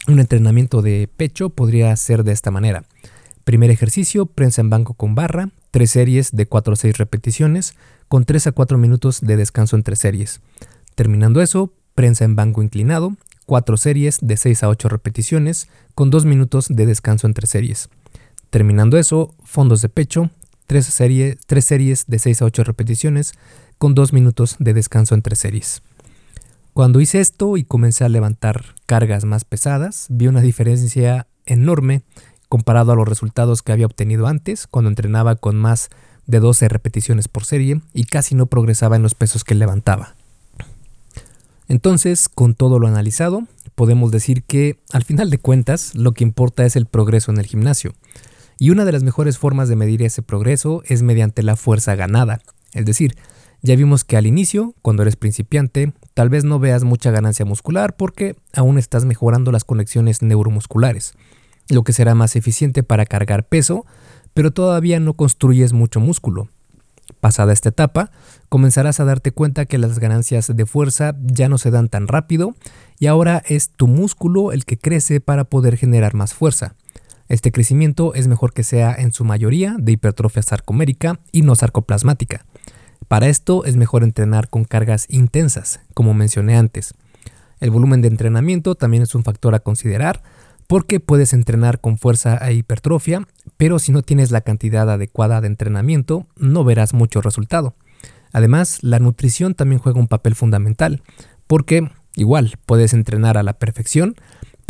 un 0.09 0.19
entrenamiento 0.19 0.83
de 0.83 1.09
pecho 1.17 1.51
podría 1.51 1.95
ser 1.95 2.25
de 2.25 2.33
esta 2.33 2.51
manera. 2.51 2.83
Primer 3.45 3.71
ejercicio, 3.71 4.27
prensa 4.27 4.61
en 4.61 4.71
banco 4.71 4.95
con 4.95 5.15
barra, 5.15 5.51
tres 5.71 5.93
series 5.93 6.33
de 6.33 6.47
4 6.47 6.73
a 6.73 6.77
6 6.77 6.99
repeticiones, 6.99 7.77
con 8.09 8.25
3 8.25 8.49
a 8.49 8.53
4 8.53 8.77
minutos 8.77 9.21
de 9.21 9.37
descanso 9.37 9.77
entre 9.77 9.95
series. 9.95 10.41
Terminando 10.97 11.41
eso, 11.41 11.73
prensa 11.95 12.25
en 12.25 12.35
banco 12.35 12.65
inclinado, 12.65 13.15
4 13.47 13.77
series 13.77 14.19
de 14.21 14.37
6 14.37 14.65
a 14.65 14.69
8 14.69 14.89
repeticiones, 14.89 15.69
con 15.95 16.11
2 16.11 16.25
minutos 16.25 16.67
de 16.71 16.87
descanso 16.87 17.29
entre 17.29 17.47
series. 17.47 17.89
Terminando 18.51 18.99
eso, 18.99 19.33
fondos 19.45 19.81
de 19.81 19.89
pecho, 19.89 20.29
3, 20.71 20.87
series 21.65 22.07
de 22.07 22.19
6 22.21 22.43
a 22.43 22.45
8 22.45 22.63
repeticiones, 22.63 23.33
con 23.77 23.97
2 23.97 24.13
minutos 24.13 24.55
de 24.61 24.73
descanso 24.73 25.17
entre 25.17 25.35
series. 25.35 25.83
Cuando 26.75 27.01
hice 27.01 27.19
esto 27.19 27.57
y 27.57 27.65
comencé 27.65 28.05
a 28.05 28.09
levantar 28.09 28.77
cargas 28.87 29.25
más 29.25 29.45
pesadas, 29.45 30.07
vi 30.11 30.29
una 30.29 30.43
diferencia 30.43 31.27
enorme 31.45 32.03
comparado 32.49 32.93
a 32.93 32.95
los 32.95 33.09
resultados 33.09 33.63
que 33.63 33.73
había 33.73 33.87
obtenido 33.87 34.29
antes 34.29 34.69
cuando 34.69 34.91
entrenaba 34.91 35.35
con 35.35 35.57
más 35.57 35.89
de 36.27 36.39
12 36.39 36.69
repeticiones 36.69 37.27
por 37.27 37.45
serie 37.45 37.81
y 37.93 38.05
casi 38.05 38.37
no 38.37 38.47
progresaba 38.47 38.95
en 38.95 39.03
los 39.03 39.17
pesos 39.17 39.43
que 39.43 39.57
levantaba. 39.57 40.15
Entonces, 41.67 42.29
con 42.29 42.55
todo 42.55 42.79
lo 42.79 42.87
analizado, 42.87 43.43
podemos 43.75 44.13
decir 44.13 44.45
que, 44.45 44.79
al 44.93 45.03
final 45.03 45.31
de 45.31 45.39
cuentas, 45.39 45.97
lo 45.97 46.13
que 46.13 46.23
importa 46.23 46.65
es 46.65 46.77
el 46.77 46.87
progreso 46.87 47.33
en 47.33 47.39
el 47.39 47.47
gimnasio. 47.47 47.93
Y 48.63 48.69
una 48.69 48.85
de 48.85 48.93
las 48.93 49.03
mejores 49.03 49.39
formas 49.39 49.71
de 49.71 49.75
medir 49.75 50.03
ese 50.03 50.21
progreso 50.21 50.83
es 50.85 51.03
mediante 51.03 51.43
la 51.43 51.57
fuerza 51.57 51.95
ganada. 51.95 52.43
Es 52.75 52.85
decir, 52.85 53.17
ya 53.63 53.75
vimos 53.75 54.05
que 54.05 54.19
al 54.19 54.27
inicio, 54.27 54.75
cuando 54.83 55.01
eres 55.01 55.17
principiante, 55.17 55.95
tal 56.13 56.29
vez 56.29 56.45
no 56.45 56.59
veas 56.59 56.85
mucha 56.85 57.11
ganancia 57.11 57.47
muscular 57.47 57.97
porque 57.97 58.37
aún 58.55 58.77
estás 58.77 59.07
mejorando 59.07 59.51
las 59.51 59.65
conexiones 59.65 60.21
neuromusculares, 60.21 61.15
lo 61.71 61.85
que 61.85 61.95
será 61.95 62.15
más 62.15 62.37
eficiente 62.37 62.83
para 62.83 63.07
cargar 63.07 63.49
peso, 63.49 63.87
pero 64.35 64.51
todavía 64.51 65.01
no 65.01 65.15
construyes 65.15 65.73
mucho 65.73 65.99
músculo. 65.99 66.51
Pasada 67.19 67.55
esta 67.55 67.71
etapa, 67.71 68.11
comenzarás 68.51 69.01
a 69.01 69.07
darte 69.07 69.33
cuenta 69.33 69.65
que 69.65 69.79
las 69.79 69.99
ganancias 69.99 70.55
de 70.55 70.67
fuerza 70.67 71.17
ya 71.25 71.49
no 71.49 71.57
se 71.57 71.71
dan 71.71 71.89
tan 71.89 72.09
rápido 72.09 72.55
y 72.99 73.07
ahora 73.07 73.43
es 73.47 73.71
tu 73.71 73.87
músculo 73.87 74.53
el 74.53 74.67
que 74.67 74.77
crece 74.77 75.21
para 75.21 75.45
poder 75.45 75.79
generar 75.79 76.13
más 76.13 76.35
fuerza. 76.35 76.75
Este 77.31 77.53
crecimiento 77.53 78.13
es 78.15 78.27
mejor 78.27 78.53
que 78.53 78.65
sea 78.65 78.93
en 78.93 79.13
su 79.13 79.25
mayoría 79.25 79.77
de 79.79 79.93
hipertrofia 79.93 80.43
sarcomérica 80.43 81.21
y 81.31 81.43
no 81.43 81.55
sarcoplasmática. 81.55 82.45
Para 83.07 83.29
esto 83.29 83.65
es 83.65 83.77
mejor 83.77 84.03
entrenar 84.03 84.49
con 84.49 84.65
cargas 84.65 85.07
intensas, 85.09 85.79
como 85.95 86.13
mencioné 86.13 86.57
antes. 86.57 86.93
El 87.61 87.71
volumen 87.71 88.03
de 88.03 88.09
entrenamiento 88.09 88.75
también 88.75 89.05
es 89.05 89.15
un 89.15 89.23
factor 89.23 89.55
a 89.55 89.61
considerar 89.61 90.25
porque 90.67 90.99
puedes 90.99 91.33
entrenar 91.33 91.81
con 91.81 91.99
fuerza 91.99 92.37
e 92.37 92.55
hipertrofia, 92.55 93.29
pero 93.57 93.79
si 93.79 93.93
no 93.93 94.03
tienes 94.03 94.33
la 94.33 94.41
cantidad 94.41 94.91
adecuada 94.91 95.41
de 95.41 95.47
entrenamiento, 95.47 96.27
no 96.35 96.65
verás 96.65 96.95
mucho 96.95 97.21
resultado. 97.21 97.77
Además, 98.33 98.81
la 98.83 98.99
nutrición 98.99 99.55
también 99.55 99.81
juega 99.81 100.01
un 100.01 100.09
papel 100.09 100.35
fundamental, 100.35 101.01
porque 101.47 101.93
igual 102.17 102.55
puedes 102.67 102.93
entrenar 102.93 103.39
a 103.39 103.45
la 103.45 103.53
perfección, 103.53 104.17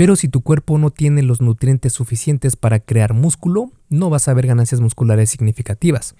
pero 0.01 0.17
si 0.17 0.29
tu 0.29 0.41
cuerpo 0.41 0.79
no 0.79 0.89
tiene 0.89 1.23
los 1.23 1.43
nutrientes 1.43 1.93
suficientes 1.93 2.57
para 2.57 2.81
crear 2.81 3.13
músculo, 3.13 3.71
no 3.91 4.09
vas 4.09 4.29
a 4.29 4.33
ver 4.33 4.47
ganancias 4.47 4.81
musculares 4.81 5.29
significativas. 5.29 6.15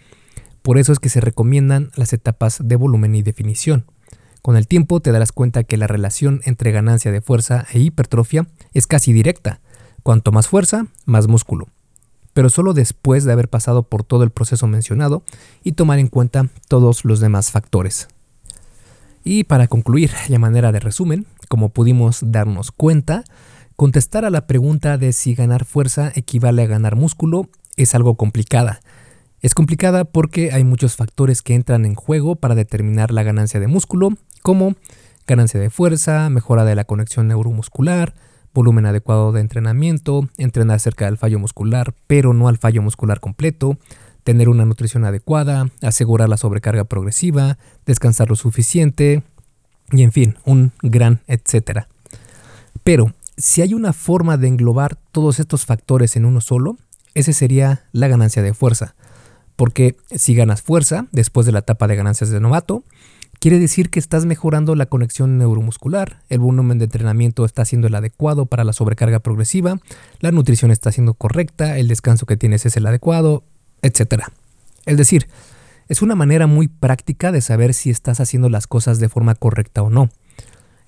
Por 0.61 0.77
eso 0.77 0.93
es 0.93 0.99
que 0.99 1.09
se 1.09 1.23
recomiendan 1.23 1.91
las 1.97 2.13
etapas 2.13 2.59
de 2.63 2.77
volumen 2.77 3.15
y 3.15 3.23
definición. 3.23 3.87
Con 4.43 4.59
el 4.59 4.67
tiempo 4.67 5.01
te 5.01 5.13
darás 5.13 5.33
cuenta 5.33 5.65
que 5.65 5.79
la 5.79 5.87
relación 5.87 6.43
entre 6.45 6.73
ganancia 6.73 7.11
de 7.11 7.23
fuerza 7.23 7.65
e 7.73 7.79
hipertrofia 7.79 8.47
es 8.75 8.87
casi 8.87 9.15
directa, 9.15 9.63
Cuanto 10.03 10.31
más 10.31 10.47
fuerza, 10.47 10.89
más 11.07 11.27
músculo. 11.27 11.67
Pero 12.35 12.51
solo 12.51 12.75
después 12.75 13.25
de 13.25 13.33
haber 13.33 13.49
pasado 13.49 13.85
por 13.85 14.05
todo 14.05 14.25
el 14.25 14.31
proceso 14.31 14.67
mencionado 14.67 15.23
y 15.65 15.73
tomar 15.73 16.01
en 16.01 16.09
cuenta 16.09 16.51
todos 16.69 17.07
los 17.07 17.19
demás 17.19 17.51
factores. 17.51 18.09
Y 19.25 19.45
para 19.45 19.69
concluir, 19.69 20.11
y 20.29 20.35
a 20.35 20.39
manera 20.39 20.71
de 20.71 20.81
resumen, 20.81 21.27
como 21.49 21.71
pudimos 21.71 22.21
darnos 22.23 22.73
cuenta, 22.73 23.25
contestar 23.81 24.27
a 24.27 24.31
la 24.31 24.47
pregunta 24.47 24.99
de 24.99 25.15
si 25.15 25.35
ganar 25.35 25.65
fuerza 25.65 26.13
equivale 26.15 26.61
a 26.61 26.67
ganar 26.67 26.97
músculo 26.97 27.49
es 27.79 27.95
algo 27.95 28.15
complicada. 28.15 28.81
Es 29.41 29.55
complicada 29.55 30.05
porque 30.05 30.53
hay 30.53 30.65
muchos 30.65 30.97
factores 30.97 31.41
que 31.41 31.55
entran 31.55 31.87
en 31.87 31.95
juego 31.95 32.37
para 32.37 32.55
determinar 32.55 33.11
la 33.11 33.23
ganancia 33.23 33.59
de 33.59 33.69
músculo, 33.69 34.11
como 34.43 34.75
ganancia 35.27 35.59
de 35.59 35.71
fuerza, 35.71 36.29
mejora 36.29 36.67
de 36.67 36.75
la 36.75 36.85
conexión 36.85 37.29
neuromuscular, 37.29 38.15
volumen 38.53 38.85
adecuado 38.85 39.33
de 39.33 39.41
entrenamiento, 39.41 40.29
entrenar 40.37 40.79
cerca 40.79 41.07
del 41.07 41.17
fallo 41.17 41.39
muscular, 41.39 41.95
pero 42.07 42.35
no 42.35 42.49
al 42.49 42.59
fallo 42.59 42.83
muscular 42.83 43.19
completo, 43.19 43.79
tener 44.25 44.51
una 44.51 44.67
nutrición 44.67 45.07
adecuada, 45.07 45.71
asegurar 45.81 46.29
la 46.29 46.37
sobrecarga 46.37 46.85
progresiva, 46.85 47.57
descansar 47.87 48.29
lo 48.29 48.37
suficiente, 48.37 49.23
y 49.91 50.03
en 50.03 50.13
fin, 50.13 50.37
un 50.45 50.73
gran 50.83 51.23
etcétera. 51.27 51.89
Pero 52.85 53.15
si 53.41 53.63
hay 53.63 53.75
una 53.75 53.93
forma 53.93 54.37
de 54.37 54.49
englobar 54.49 54.97
todos 55.13 55.41
estos 55.41 55.67
factores 55.67 56.17
en 56.17 56.25
uno 56.25 56.41
solo, 56.41 56.77
ese 57.15 57.33
sería 57.33 57.85
la 57.93 58.09
ganancia 58.09 58.43
de 58.43 58.55
fuerza. 58.55 58.95
Porque 59.57 59.97
si 60.15 60.35
ganas 60.35 60.63
fuerza 60.63 61.07
después 61.13 61.47
de 61.47 61.53
la 61.53 61.61
etapa 61.61 61.87
de 61.87 61.97
ganancias 61.97 62.31
de 62.31 62.41
novato, 62.41 62.85
Quiere 63.41 63.59
decir 63.59 63.89
que 63.89 63.99
estás 63.99 64.27
mejorando 64.27 64.75
la 64.75 64.85
conexión 64.85 65.39
neuromuscular, 65.39 66.21
el 66.29 66.41
volumen 66.41 66.77
de 66.77 66.85
entrenamiento 66.85 67.47
está 67.47 67.65
siendo 67.65 67.87
el 67.87 67.95
adecuado 67.95 68.45
para 68.45 68.65
la 68.65 68.75
sobrecarga 68.75 69.21
progresiva, 69.21 69.81
la 70.19 70.31
nutrición 70.31 70.71
está 70.71 70.93
siendo 70.93 71.15
correcta, 71.15 71.79
el 71.79 71.89
descanso 71.89 72.27
que 72.27 72.37
tienes 72.37 72.67
es 72.67 72.77
el 72.77 72.87
adecuado, 72.87 73.43
etc. 73.81 74.25
Es 74.85 74.99
decir, 74.99 75.27
es 75.89 76.03
una 76.03 76.17
manera 76.17 76.47
muy 76.47 76.69
práctica 76.69 77.33
de 77.33 77.41
saber 77.41 77.73
si 77.73 77.89
estás 77.89 78.21
haciendo 78.21 78.51
las 78.51 78.67
cosas 78.67 78.99
de 78.99 79.09
forma 79.09 79.35
correcta 79.35 79.81
o 79.81 79.89
no. 79.89 80.11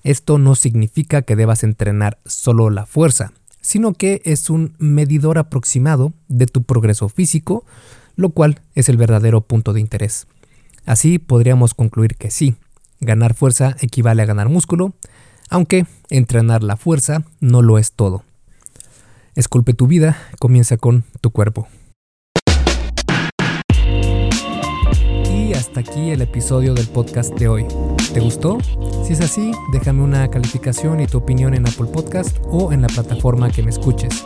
Esto 0.03 0.37
no 0.37 0.55
significa 0.55 1.21
que 1.21 1.35
debas 1.35 1.63
entrenar 1.63 2.19
solo 2.25 2.69
la 2.69 2.85
fuerza, 2.85 3.31
sino 3.61 3.93
que 3.93 4.21
es 4.25 4.49
un 4.49 4.75
medidor 4.77 5.37
aproximado 5.37 6.13
de 6.27 6.45
tu 6.45 6.63
progreso 6.63 7.07
físico, 7.07 7.65
lo 8.15 8.31
cual 8.31 8.61
es 8.75 8.89
el 8.89 8.97
verdadero 8.97 9.41
punto 9.41 9.73
de 9.73 9.79
interés. 9.79 10.27
Así 10.85 11.19
podríamos 11.19 11.73
concluir 11.73 12.15
que 12.15 12.29
sí, 12.29 12.55
ganar 12.99 13.33
fuerza 13.33 13.77
equivale 13.79 14.21
a 14.21 14.25
ganar 14.25 14.49
músculo, 14.49 14.93
aunque 15.49 15.85
entrenar 16.09 16.63
la 16.63 16.75
fuerza 16.75 17.23
no 17.39 17.61
lo 17.61 17.77
es 17.77 17.93
todo. 17.93 18.23
Esculpe 19.35 19.73
tu 19.73 19.87
vida, 19.87 20.17
comienza 20.39 20.77
con 20.77 21.05
tu 21.21 21.31
cuerpo. 21.31 21.67
Hasta 25.63 25.79
aquí 25.79 26.11
el 26.11 26.21
episodio 26.21 26.73
del 26.73 26.87
podcast 26.87 27.33
de 27.35 27.47
hoy. 27.47 27.65
¿Te 28.13 28.19
gustó? 28.19 28.57
Si 29.05 29.13
es 29.13 29.21
así, 29.21 29.53
déjame 29.71 30.03
una 30.03 30.27
calificación 30.27 30.99
y 30.99 31.07
tu 31.07 31.19
opinión 31.19 31.53
en 31.53 31.65
Apple 31.65 31.85
Podcast 31.85 32.37
o 32.49 32.73
en 32.73 32.81
la 32.81 32.89
plataforma 32.89 33.49
que 33.49 33.63
me 33.63 33.69
escuches. 33.69 34.25